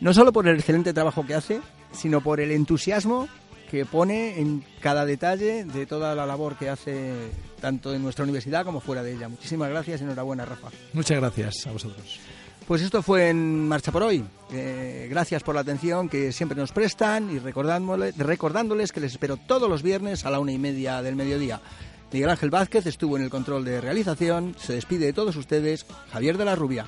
no 0.01 0.15
solo 0.15 0.33
por 0.33 0.47
el 0.49 0.59
excelente 0.59 0.93
trabajo 0.93 1.27
que 1.27 1.35
hace, 1.35 1.61
sino 1.93 2.21
por 2.21 2.41
el 2.41 2.51
entusiasmo 2.51 3.29
que 3.71 3.85
pone 3.85 4.39
en 4.41 4.65
cada 4.81 5.05
detalle 5.05 5.65
de 5.65 5.87
toda 5.87 6.15
la 6.15 6.27
labor 6.27 6.57
que 6.57 6.69
hace 6.69 7.13
tanto 7.61 7.95
en 7.95 8.03
nuestra 8.03 8.25
universidad 8.25 8.65
como 8.65 8.81
fuera 8.81 9.03
de 9.03 9.15
ella. 9.15 9.29
Muchísimas 9.29 9.69
gracias 9.71 10.01
y 10.01 10.05
enhorabuena, 10.05 10.45
Rafa. 10.45 10.69
Muchas 10.93 11.19
gracias 11.19 11.67
a 11.67 11.73
vosotros. 11.73 12.21
Pues 12.67 12.83
esto 12.83 13.01
fue 13.01 13.29
en 13.29 13.69
Marcha 13.69 13.93
por 13.93 14.03
hoy. 14.03 14.25
Eh, 14.53 15.07
gracias 15.09 15.43
por 15.43 15.55
la 15.55 15.61
atención 15.61 16.09
que 16.09 16.33
siempre 16.33 16.59
nos 16.59 16.73
prestan 16.73 17.31
y 17.31 17.39
recordándoles, 17.39 18.17
recordándoles 18.17 18.91
que 18.91 19.01
les 19.01 19.13
espero 19.13 19.37
todos 19.37 19.69
los 19.69 19.83
viernes 19.83 20.25
a 20.25 20.31
la 20.31 20.41
una 20.41 20.53
y 20.53 20.59
media 20.59 21.01
del 21.01 21.15
mediodía. 21.15 21.61
Miguel 22.13 22.31
Ángel 22.31 22.51
Vázquez 22.51 22.87
estuvo 22.87 23.17
en 23.17 23.25
el 23.25 23.31
control 23.31 23.65
de 23.65 23.81
realización. 23.81 24.57
Se 24.59 24.73
despide 24.73 25.07
de 25.07 25.13
todos 25.13 25.37
ustedes, 25.37 25.87
Javier 26.11 26.39
de 26.39 26.45
la 26.45 26.57
Rubia. 26.57 26.87